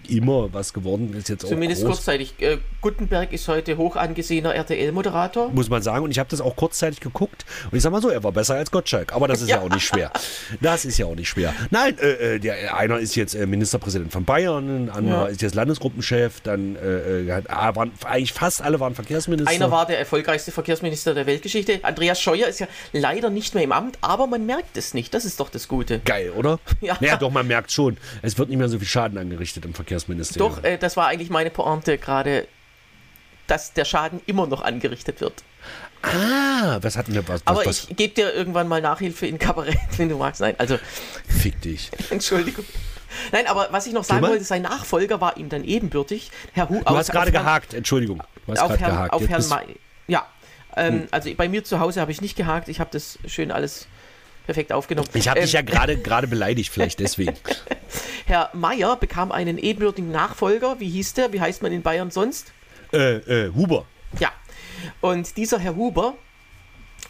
[0.09, 2.35] immer was geworden ist jetzt auch Zumindest groß, kurzzeitig.
[2.39, 5.51] Äh, Gutenberg ist heute hoch angesehener RTL-Moderator.
[5.51, 6.05] muss man sagen.
[6.05, 7.45] Und ich habe das auch kurzzeitig geguckt.
[7.71, 9.13] Und ich sag mal so, er war besser als Gottschalk.
[9.13, 10.11] Aber das ist ja, auch nicht schwer.
[10.61, 11.55] Das ist ja auch nicht schwer.
[11.71, 15.27] Nein, äh, äh, der, einer ist jetzt äh, Ministerpräsident von Bayern, ein anderer Ja.
[15.27, 19.53] ist jetzt Landesgruppenchef, dann äh, ah, waren, eigentlich fast alle waren Verkehrsminister.
[19.53, 21.81] Einer war der erfolgreichste Verkehrsminister der Weltgeschichte.
[21.83, 25.13] Andreas Scheuer ist ja leider nicht mehr im Amt, aber man merkt es nicht.
[25.15, 26.01] Das ist doch das Gute.
[26.01, 26.59] Geil, oder?
[26.81, 26.97] Ja.
[27.01, 27.97] Naja, doch, man merkt schon.
[28.23, 29.75] Es wird nicht mehr so viel Schaden angerichtet im
[30.05, 30.55] Verkehrsministerium.
[30.57, 32.47] Doch, äh, das war eigentlich meine Pointe gerade,
[33.47, 35.43] dass der Schaden immer noch angerichtet wird.
[36.03, 37.27] Ah, was hatten wir?
[37.29, 40.41] Was, Aber was, ich gebe dir irgendwann mal Nachhilfe in Kabarett, wenn du magst.
[40.41, 40.79] Nein, also,
[41.27, 41.91] Fick dich.
[42.11, 42.65] Entschuldigung.
[43.33, 46.31] Nein, aber was ich noch sagen wollte, sein Nachfolger war ihm dann ebenbürtig.
[46.53, 48.23] Herr Hu Du hast gerade gehakt, Entschuldigung.
[48.47, 49.13] Du hast auf Herrn, gehakt.
[49.13, 49.77] auf Herrn May.
[50.07, 50.27] Ja,
[50.77, 52.69] ähm, also bei mir zu Hause habe ich nicht gehakt.
[52.69, 53.89] Ich habe das schön alles
[54.45, 55.09] perfekt aufgenommen.
[55.15, 57.35] ich habe Ähm, dich ja gerade gerade beleidigt, vielleicht deswegen.
[58.29, 60.79] Herr Mayer bekam einen ebenbürtigen Nachfolger.
[60.81, 61.33] Wie hieß der?
[61.33, 62.53] Wie heißt man in Bayern sonst?
[62.93, 63.17] äh,
[63.47, 63.87] äh, Huber.
[64.21, 64.31] Ja.
[65.01, 66.15] Und dieser Herr Huber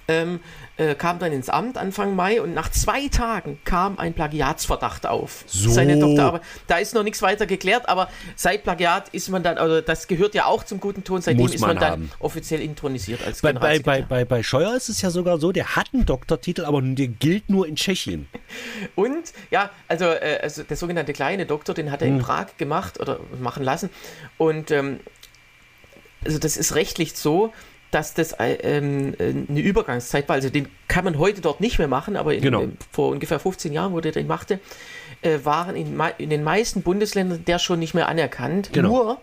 [0.08, 0.40] ähm,
[0.78, 5.44] äh, kam dann ins Amt Anfang Mai und nach zwei Tagen kam ein Plagiatsverdacht auf.
[5.46, 5.70] So.
[5.70, 6.42] Seine Doktorarbeit.
[6.66, 10.34] Da ist noch nichts weiter geklärt, aber seit Plagiat ist man dann, also das gehört
[10.34, 12.10] ja auch zum guten Ton, seitdem Muss ist man, man dann haben.
[12.20, 15.76] offiziell intronisiert als Bei, bei, bei, bei, bei Scheuer ist es ja sogar so, der
[15.76, 18.28] hat einen Doktortitel, aber der gilt nur in Tschechien.
[18.94, 22.16] Und ja, also, äh, also der sogenannte kleine Doktor, den hat er Hm.
[22.16, 23.90] in Prag gemacht oder machen lassen.
[24.38, 25.00] Und ähm,
[26.24, 27.52] also das ist rechtlich so,
[27.90, 30.34] dass das äh, ähm, äh, eine Übergangszeit war.
[30.34, 32.62] Also den kann man heute dort nicht mehr machen, aber in, Genau.
[32.62, 34.60] äh, vor ungefähr 15 Jahren, wo der den machte,
[35.22, 38.70] äh, waren in, in den meisten Bundesländern der schon nicht mehr anerkannt.
[38.72, 38.88] Genau.
[38.88, 39.18] Nur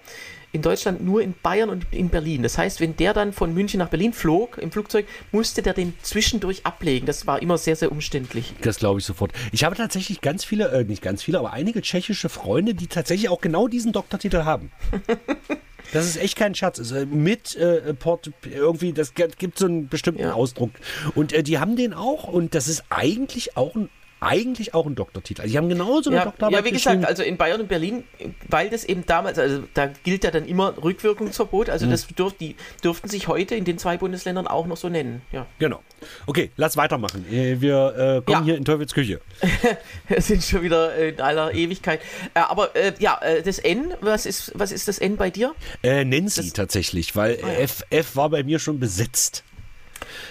[0.52, 2.42] in Deutschland nur in Bayern und in Berlin.
[2.42, 5.94] Das heißt, wenn der dann von München nach Berlin flog im Flugzeug, musste der den
[6.02, 7.06] zwischendurch ablegen.
[7.06, 8.54] Das war immer sehr, sehr umständlich.
[8.62, 9.34] Das glaube ich sofort.
[9.52, 13.28] Ich habe tatsächlich ganz viele, äh, nicht ganz viele, aber einige tschechische Freunde, die tatsächlich
[13.28, 14.72] auch genau diesen Doktortitel haben.
[15.94, 16.80] Das ist echt kein Scherz.
[16.80, 20.34] Also mit äh, Port, irgendwie, das gibt so einen bestimmten Ja.
[20.34, 20.72] Ausdruck.
[21.16, 23.90] Und äh, die haben den auch und das ist eigentlich auch ein,
[24.22, 25.42] eigentlich auch ein Doktortitel.
[25.42, 28.04] Also die haben genauso eine Ja, Doktorarbeit ja, wie gesagt, also in Bayern und Berlin,
[28.50, 32.56] weil das eben damals, also da gilt ja dann immer Rückwirkungsverbot, also das dürf, die
[32.84, 35.22] dürften sich heute in den zwei Bundesländern auch noch so nennen.
[35.32, 35.46] Ja.
[35.60, 35.82] Genau.
[36.26, 37.26] Okay, lass weitermachen.
[37.32, 38.44] Äh, Wir äh, kommen Ja.
[38.46, 39.22] hier in Teufels Küche.
[40.08, 42.00] Wir sind schon wieder in aller Ewigkeit.
[42.34, 45.54] Äh, aber äh, ja, äh, das N, was ist, was ist das N bei dir?
[45.84, 47.54] Äh, Nancy Das- tatsächlich, weil Ah, ja.
[47.60, 49.44] F, F war bei mir schon besetzt.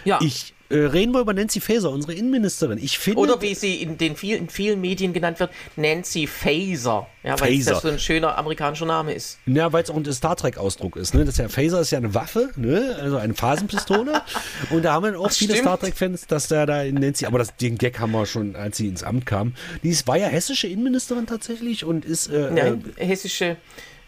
[0.05, 0.19] Ja.
[0.23, 2.79] Ich äh, reden wir über Nancy Faeser, unsere Innenministerin.
[2.79, 7.07] Ich finde, Oder wie sie in den vielen, in vielen Medien genannt wird, Nancy Faser.
[7.23, 7.73] Ja, weil Faeser.
[7.73, 9.39] das so ein schöner amerikanischer Name ist.
[9.47, 11.15] Ja, weil es auch ein Star Trek-Ausdruck ist.
[11.15, 11.25] Ne?
[11.25, 12.97] Das ist ja, Phaser ist ja eine Waffe, ne?
[13.01, 14.23] also eine Phasenpistole.
[14.71, 15.69] Und da haben wir auch Ach, viele stimmt.
[15.69, 18.77] Star Trek-Fans, dass der da in Nancy, aber das, den Gag haben wir schon, als
[18.77, 19.55] sie ins Amt kam.
[19.83, 22.29] Die ist, war ja hessische Innenministerin tatsächlich und ist.
[22.29, 23.57] Äh, Nein, hessische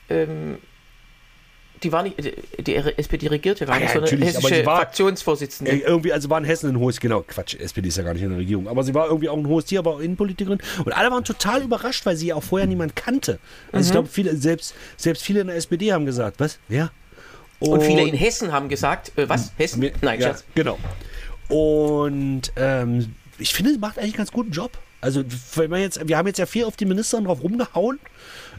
[0.09, 0.59] ähm,
[1.83, 2.17] die war nicht,
[2.59, 5.73] die SPD regiert ja gar ah, nicht, ja, sondern hessische war, Fraktionsvorsitzende.
[5.73, 8.31] Irgendwie, also war in Hessen ein hohes, genau, Quatsch, SPD ist ja gar nicht in
[8.31, 11.25] der Regierung, aber sie war irgendwie auch ein hohes Tier, war Innenpolitikerin und alle waren
[11.25, 13.39] total überrascht, weil sie ja auch vorher niemand kannte.
[13.73, 13.83] Also mhm.
[13.85, 16.91] ich glaube, viele, selbst, selbst viele in der SPD haben gesagt, was, wer?
[17.59, 19.81] Und, und viele in Hessen haben gesagt, äh, was, Hessen?
[19.81, 20.45] Mir, Nein, ja, Schatz.
[20.55, 20.79] Genau.
[21.49, 24.73] Und ähm, ich finde, sie macht eigentlich einen ganz guten Job.
[25.01, 25.23] Also,
[25.55, 27.99] wenn man jetzt, wir haben jetzt ja viel auf die Ministerin drauf rumgehauen.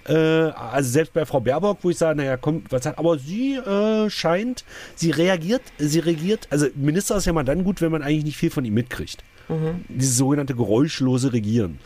[0.07, 3.55] Äh, also selbst bei Frau Baerbock, wo ich sage, naja, kommt, was hat, aber sie
[3.55, 4.63] äh, scheint,
[4.95, 8.37] sie reagiert, sie regiert, also Minister ist ja mal dann gut, wenn man eigentlich nicht
[8.37, 9.23] viel von ihm mitkriegt.
[9.49, 9.85] Mhm.
[9.87, 11.79] Dieses sogenannte geräuschlose Regieren.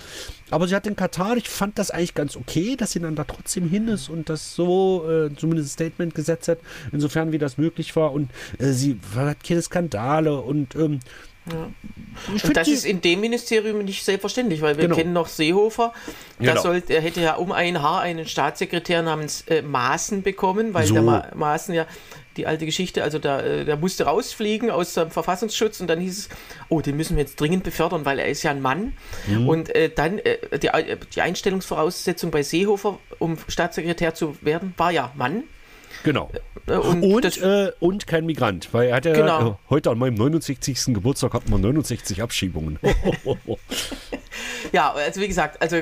[0.50, 3.24] Aber sie hat in Katar, ich fand das eigentlich ganz okay, dass sie dann da
[3.24, 6.58] trotzdem hin ist und das so äh, zumindest ein Statement gesetzt hat,
[6.92, 8.14] insofern wie das möglich war.
[8.14, 11.00] Und äh, sie hat keine Skandale und ähm,
[11.52, 11.70] ja.
[12.43, 14.95] Und das ist in dem Ministerium nicht selbstverständlich, weil wir genau.
[14.95, 15.93] kennen noch Seehofer.
[16.39, 16.62] Genau.
[16.62, 20.93] Sollte, er hätte ja um ein Haar einen Staatssekretär namens äh, Maaßen bekommen, weil so.
[20.93, 21.88] der Ma Maaßen ja
[22.38, 26.18] die alte Geschichte, also da, äh, der musste rausfliegen aus dem Verfassungsschutz und dann hieß
[26.18, 26.30] es,
[26.70, 28.93] oh, den müssen wir jetzt dringend befördern, weil er ist ja ein Mann.
[29.28, 29.47] Mhm.
[29.47, 30.70] Und äh, dann äh, die,
[31.14, 35.43] die Einstellungsvoraussetzung bei Seehofer, um Staatssekretär zu werden, war ja Mann.
[36.04, 36.32] Genau.
[36.68, 39.49] Äh, und, und, äh, und, kein Migrant, weil er hat ja genau.
[39.49, 40.93] äh, heute an meinem 69.
[40.93, 42.80] Geburtstag hat man 69 Abschiebungen.
[44.72, 45.82] ja, also wie gesagt, also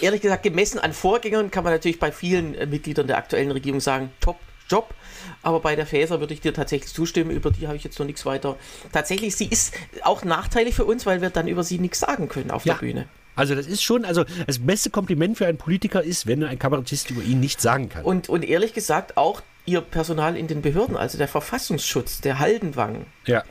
[0.00, 3.80] ehrlich gesagt, gemessen an Vorgängern kann man natürlich bei vielen äh, Mitgliedern der aktuellen Regierung
[3.80, 4.36] sagen, top
[4.68, 4.94] Job.
[5.42, 8.06] Aber bei der Fäser würde ich dir tatsächlich zustimmen, über die habe ich jetzt noch
[8.06, 8.56] nichts weiter.
[8.92, 12.50] Tatsächlich, sie ist auch nachteilig für uns, weil wir dann über sie nichts sagen können
[12.50, 12.74] auf ja.
[12.74, 13.08] der Bühne.
[13.40, 17.10] Also das ist schon, also das beste Kompliment für einen Politiker ist, wenn ein Kabarettist
[17.10, 18.04] über ihn nichts sagen kann.
[18.04, 23.06] Und, und ehrlich gesagt auch ihr Personal in den Behörden, also der Verfassungsschutz, der Haldenwang.
[23.24, 23.42] Ja.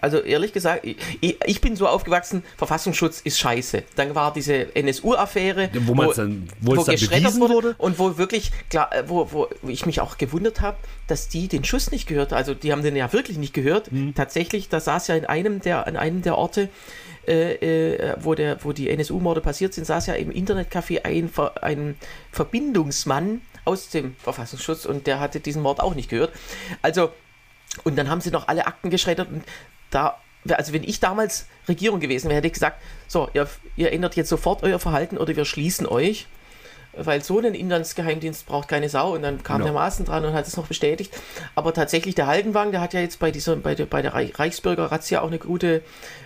[0.00, 3.82] Also ehrlich gesagt, ich, ich, bin so aufgewachsen, Verfassungsschutz ist scheiße.
[3.94, 8.52] Dann war diese NSU-Affäre, wo, wo, dann, wo, wo geschreddert wurde, wurde, und wo wirklich
[8.68, 12.32] klar, äh, wo, wo ich mich auch gewundert habe, dass die den Schuss nicht gehört.
[12.32, 13.92] Also die haben den ja wirklich nicht gehört.
[13.92, 14.14] Mhm.
[14.14, 16.70] Tatsächlich, da saß ja in einem der, an einem der Orte
[17.26, 21.96] äh, äh, wo, der, wo die NSU-Morde passiert sind, saß ja im Internetcafé ein, ein
[22.32, 26.32] Verbindungsmann aus dem Verfassungsschutz und der hatte diesen Mord auch nicht gehört.
[26.82, 27.10] Also,
[27.84, 29.44] und dann haben sie noch alle Akten geschreddert und
[29.90, 30.18] da,
[30.48, 34.28] also wenn ich damals Regierung gewesen wäre, hätte ich gesagt, so, ihr, ihr ändert jetzt
[34.28, 36.26] sofort euer Verhalten oder wir schließen euch
[36.98, 39.66] weil so ein Inlandsgeheimdienst braucht keine Sau und dann kam genau.
[39.66, 41.12] der Maaßen dran und hat es noch bestätigt.
[41.54, 45.20] Aber tatsächlich der Haldenwang, der hat ja jetzt bei dieser, bei der, bei der Reichsbürger-Razzia
[45.20, 45.82] auch eine gute,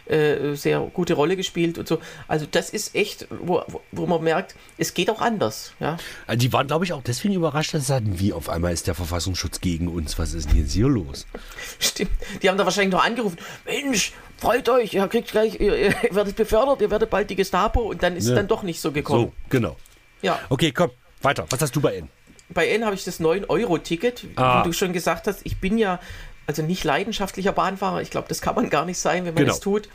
[0.06, 1.98] äh, sehr gute Rolle gespielt und so.
[2.28, 3.62] Also das ist echt, wo,
[3.92, 5.72] wo man merkt, es geht auch anders.
[5.80, 5.96] Ja?
[6.26, 8.86] Also die waren, glaube ich, auch deswegen überrascht, dass sie sagten, wie auf einmal ist
[8.86, 11.26] der Verfassungsschutz gegen uns, was ist denn jetzt hier los?
[11.78, 12.10] Stimmt,
[12.42, 16.36] die haben da wahrscheinlich noch angerufen, Mensch, freut euch, ihr kriegt gleich, ihr, ihr werdet
[16.36, 18.32] befördert, ihr werdet bald die Gestapo und dann ist ja.
[18.32, 19.26] es dann doch nicht so gekommen.
[19.26, 19.76] So, genau.
[20.22, 20.38] Ja.
[20.48, 20.90] Okay, komm,
[21.22, 21.46] weiter.
[21.50, 22.08] Was hast du bei N?
[22.48, 24.26] Bei N habe ich das 9-Euro-Ticket.
[24.36, 24.60] Ah.
[24.60, 26.00] Wie du schon gesagt hast, ich bin ja
[26.46, 28.02] also nicht leidenschaftlicher Bahnfahrer.
[28.02, 29.52] Ich glaube, das kann man gar nicht sein, wenn man genau.
[29.52, 29.88] das tut.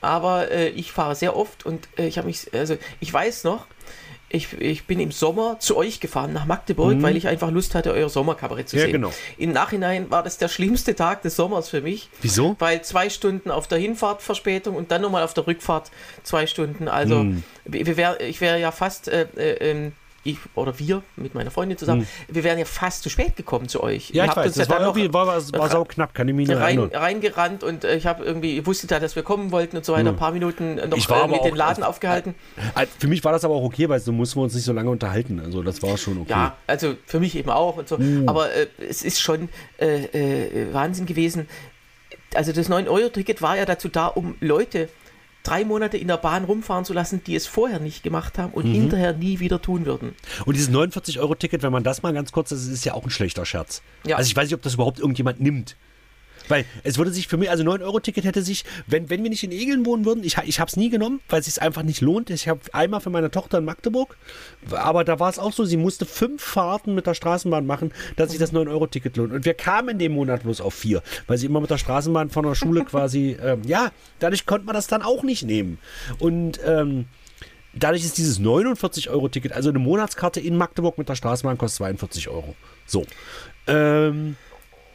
[0.00, 3.66] Aber äh, ich fahre sehr oft und äh, ich habe mich, also ich weiß noch,
[4.32, 7.02] ich, ich bin im Sommer zu euch gefahren nach Magdeburg, mhm.
[7.02, 8.92] weil ich einfach Lust hatte, euer Sommerkabarett zu ja, sehen.
[8.92, 9.12] Genau.
[9.36, 12.08] Im Nachhinein war das der schlimmste Tag des Sommers für mich.
[12.22, 12.54] Wieso?
[12.60, 15.90] Weil zwei Stunden auf der Hinfahrt Verspätung und dann nochmal auf der Rückfahrt
[16.22, 16.86] zwei Stunden.
[16.86, 17.42] Also mhm.
[17.64, 19.92] wär, ich wäre ja fast äh, äh, ähm,
[20.22, 22.34] ich oder wir mit meiner Freundin zusammen, hm.
[22.34, 24.10] wir wären ja fast zu spät gekommen zu euch.
[24.10, 26.50] Ja, ich weiß, das ja war irgendwie, war, war, war sau knapp, kann ich mich
[26.50, 29.84] rein, reingerannt und äh, ich habe irgendwie, ihr wusstet ja, dass wir kommen wollten und
[29.84, 30.14] so weiter, hm.
[30.14, 32.34] ein paar Minuten noch ich war äh, mit den Laden aufgehalten.
[32.74, 34.72] Äh, für mich war das aber auch okay, weil so mussten wir uns nicht so
[34.72, 36.30] lange unterhalten, also das war schon okay.
[36.30, 38.28] Ja, also für mich eben auch und so, hm.
[38.28, 39.48] aber äh, es ist schon
[39.78, 41.48] äh, äh, Wahnsinn gewesen.
[42.34, 44.88] Also das 9-Euro-Ticket war ja dazu da, um Leute
[45.42, 48.66] drei Monate in der Bahn rumfahren zu lassen, die es vorher nicht gemacht haben und
[48.66, 48.72] mhm.
[48.72, 50.14] hinterher nie wieder tun würden.
[50.44, 53.44] Und dieses 49-Euro-Ticket, wenn man das mal ganz kurz, das ist ja auch ein schlechter
[53.44, 53.82] Scherz.
[54.06, 54.16] Ja.
[54.16, 55.76] Also ich weiß nicht, ob das überhaupt irgendjemand nimmt.
[56.50, 59.52] Weil es würde sich für mich, also 9-Euro-Ticket hätte sich, wenn, wenn wir nicht in
[59.52, 62.30] Egeln wohnen würden, ich, ich habe es nie genommen, weil es sich einfach nicht lohnt.
[62.30, 64.16] Ich habe einmal für meine Tochter in Magdeburg,
[64.72, 68.30] aber da war es auch so, sie musste fünf Fahrten mit der Straßenbahn machen, dass
[68.30, 69.32] sich das 9-Euro-Ticket lohnt.
[69.32, 72.30] Und wir kamen in dem Monat bloß auf vier, weil sie immer mit der Straßenbahn
[72.30, 75.78] von der Schule quasi, ähm, ja, dadurch konnte man das dann auch nicht nehmen.
[76.18, 77.06] Und ähm,
[77.74, 82.54] dadurch ist dieses 49-Euro-Ticket, also eine Monatskarte in Magdeburg mit der Straßenbahn kostet 42 Euro.
[82.86, 83.04] So.
[83.66, 84.36] Ähm,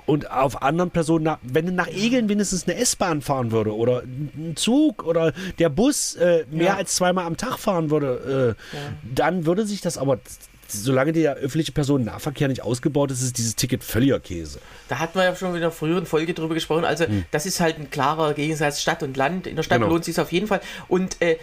[0.06, 5.04] und auf anderen Personen, wenn nach Egeln wenigstens eine S-Bahn fahren würde oder ein Zug
[5.04, 6.76] oder der Bus äh, mehr ja.
[6.76, 8.84] als zweimal am Tag fahren würde, äh, ja.
[9.14, 10.20] dann würde sich das aber
[10.68, 14.60] solange der öffentliche Personennahverkehr nicht ausgebaut ist, ist dieses Ticket völliger Käse.
[14.88, 16.86] Da hatten wir ja schon in einer früheren Folge drüber gesprochen.
[16.86, 17.26] Also, hm.
[17.32, 19.48] das ist halt ein klarer Gegensatz Stadt und Land.
[19.48, 19.90] In der Stadt genau.
[19.90, 20.62] lohnt es sich auf jeden Fall.
[20.88, 21.38] Und äh,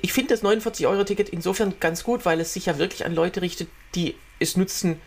[0.00, 3.68] ich finde das 49-Euro-Ticket insofern ganz gut, weil es sich ja wirklich an Leute richtet,
[3.94, 4.98] die es nutzen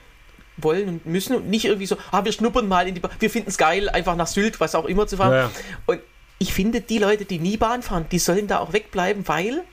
[0.64, 3.30] wollen und müssen und nicht irgendwie so, ah, wir schnuppern mal in die Bahn, wir
[3.30, 5.34] finden es geil, einfach nach Sylt, was auch immer zu fahren.
[5.34, 5.51] Ja.
[5.86, 5.99] Und
[6.39, 9.64] ich finde, die Leute, die nie Bahn fahren, die sollen da auch wegbleiben, weil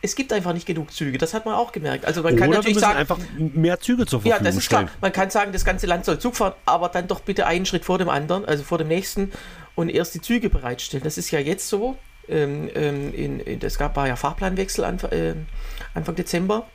[0.00, 1.18] es gibt einfach nicht genug Züge.
[1.18, 2.04] Das hat man auch gemerkt.
[2.04, 4.86] Also man kann natürlich sagen, einfach mehr Züge zur Verfügung Ja, das ist stellen.
[4.86, 4.96] klar.
[5.00, 7.84] Man kann sagen, das ganze Land soll Zug fahren, aber dann doch bitte einen Schritt
[7.84, 9.32] vor dem anderen, also vor dem nächsten
[9.74, 11.02] und erst die Züge bereitstellen.
[11.02, 11.96] Das ist ja jetzt so.
[12.28, 15.34] Ähm, ähm, in, in, es gab war ja Fahrplanwechsel Anfang, äh,
[15.94, 16.66] Anfang Dezember.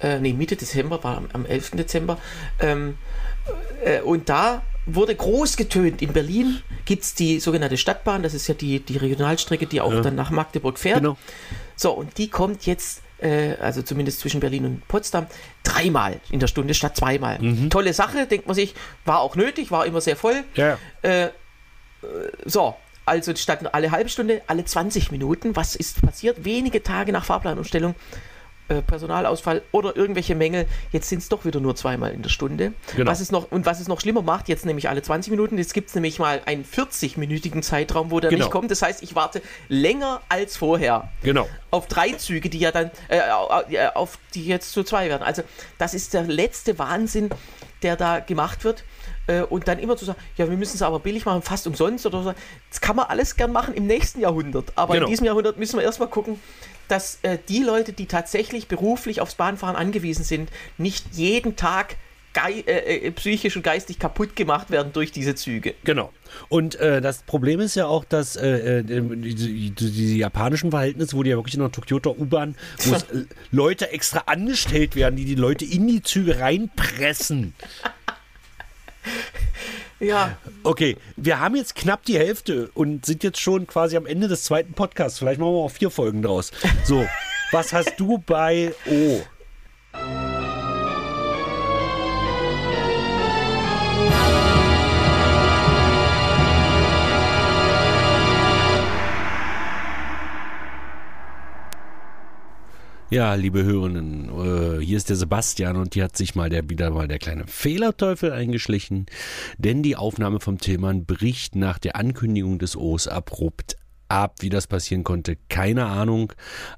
[0.00, 1.72] Äh, nee, Mitte Dezember, war am, am 11.
[1.72, 2.18] Dezember.
[2.60, 2.98] Ähm,
[3.84, 6.02] äh, und da wurde groß getönt.
[6.02, 9.92] In Berlin gibt es die sogenannte Stadtbahn, das ist ja die, die Regionalstrecke, die auch
[9.92, 10.00] ja.
[10.00, 11.00] dann nach Magdeburg fährt.
[11.00, 11.16] Genau.
[11.76, 15.26] So, und die kommt jetzt, äh, also zumindest zwischen Berlin und Potsdam,
[15.62, 17.38] dreimal in der Stunde statt zweimal.
[17.38, 17.70] Mhm.
[17.70, 18.74] Tolle Sache, denkt man sich,
[19.04, 20.44] war auch nötig, war immer sehr voll.
[20.54, 20.78] Ja.
[21.02, 21.30] Äh, äh
[22.44, 22.74] so,
[23.04, 25.56] also statt alle halbe Stunde, alle 20 Minuten.
[25.56, 26.44] Was ist passiert?
[26.44, 27.94] Wenige Tage nach Fahrplanumstellung
[28.68, 30.66] äh, Personalausfall oder irgendwelche Mängel.
[30.92, 32.72] Jetzt sind es doch wieder nur zweimal in der Stunde.
[32.94, 33.10] Genau.
[33.10, 35.74] Was es noch, und was es noch schlimmer macht, jetzt nämlich alle 20 Minuten, jetzt
[35.74, 38.44] gibt es nämlich mal einen 40-minütigen Zeitraum, wo der genau.
[38.44, 38.70] nicht kommt.
[38.70, 41.08] Das heißt, ich warte länger als vorher.
[41.22, 41.48] Genau.
[41.70, 43.20] Auf drei Züge, die ja dann, äh,
[43.94, 45.22] auf die jetzt zu zwei werden.
[45.22, 45.42] Also,
[45.78, 47.30] das ist der letzte Wahnsinn,
[47.82, 48.84] der da gemacht wird
[49.28, 52.06] äh, und dann immer zu sagen, ja, wir müssen es aber billig machen, fast umsonst
[52.06, 52.34] oder so.
[52.70, 54.72] Das kann man alles gern machen im nächsten Jahrhundert.
[54.74, 55.06] Aber genau.
[55.06, 56.40] in diesem Jahrhundert müssen wir erstmal gucken,
[56.88, 61.96] dass äh, die Leute, die tatsächlich beruflich aufs Bahnfahren angewiesen sind, nicht jeden Tag
[62.46, 65.74] äh, äh, psychisch und geistig kaputt gemacht werden durch diese Züge.
[65.82, 66.12] Genau.
[66.48, 71.22] Und äh, das Problem ist ja auch, dass äh, äh die, die, japanischen Verhältnisse, wo
[71.24, 72.96] die ja wirklich in der Tokyota U-Bahn, wo
[73.50, 77.54] Leute extra angestellt werden, die die Leute in die Züge reinpressen.
[80.00, 80.36] Ja.
[80.62, 84.44] Okay, wir haben jetzt knapp die Hälfte und sind jetzt schon quasi am Ende des
[84.44, 85.18] zweiten Podcasts.
[85.18, 86.52] Vielleicht machen wir auch vier Folgen draus.
[86.84, 87.04] So,
[87.50, 89.20] was hast du bei O?
[103.10, 106.90] Ja, liebe Hörerinnen, äh, hier ist der Sebastian und hier hat sich mal der wieder
[106.90, 109.06] mal der kleine Fehlerteufel eingeschlichen,
[109.56, 113.78] denn die Aufnahme vom Tillmann bricht nach der Ankündigung des O's abrupt
[114.08, 114.34] ab.
[114.40, 116.34] Wie das passieren konnte, keine Ahnung,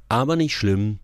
[0.08, 1.00] aber nicht schlimm.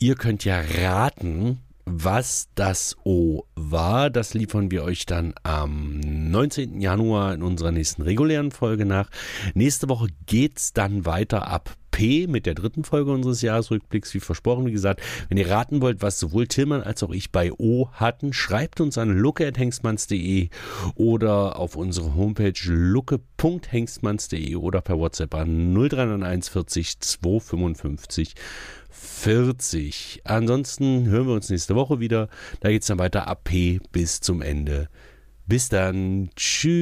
[0.00, 4.10] Ihr könnt ja raten, was das O war.
[4.10, 6.80] Das liefern wir euch dann am 19.
[6.80, 9.10] Januar in unserer nächsten regulären Folge nach.
[9.54, 14.66] Nächste Woche geht's dann weiter ab P mit der dritten Folge unseres Jahresrückblicks, wie versprochen.
[14.66, 18.32] Wie gesagt, wenn ihr raten wollt, was sowohl Tillmann als auch ich bei O hatten,
[18.32, 20.48] schreibt uns an lucke.hengstmanns.de
[20.96, 28.34] oder auf unsere Homepage lucke.hengstmanns.de oder per WhatsApp an 0391 40 255
[28.90, 30.22] 40.
[30.24, 32.28] Ansonsten hören wir uns nächste Woche wieder.
[32.58, 34.88] Da geht es dann weiter ab P bis zum Ende.
[35.46, 36.30] Bis dann.
[36.34, 36.76] Tschüss.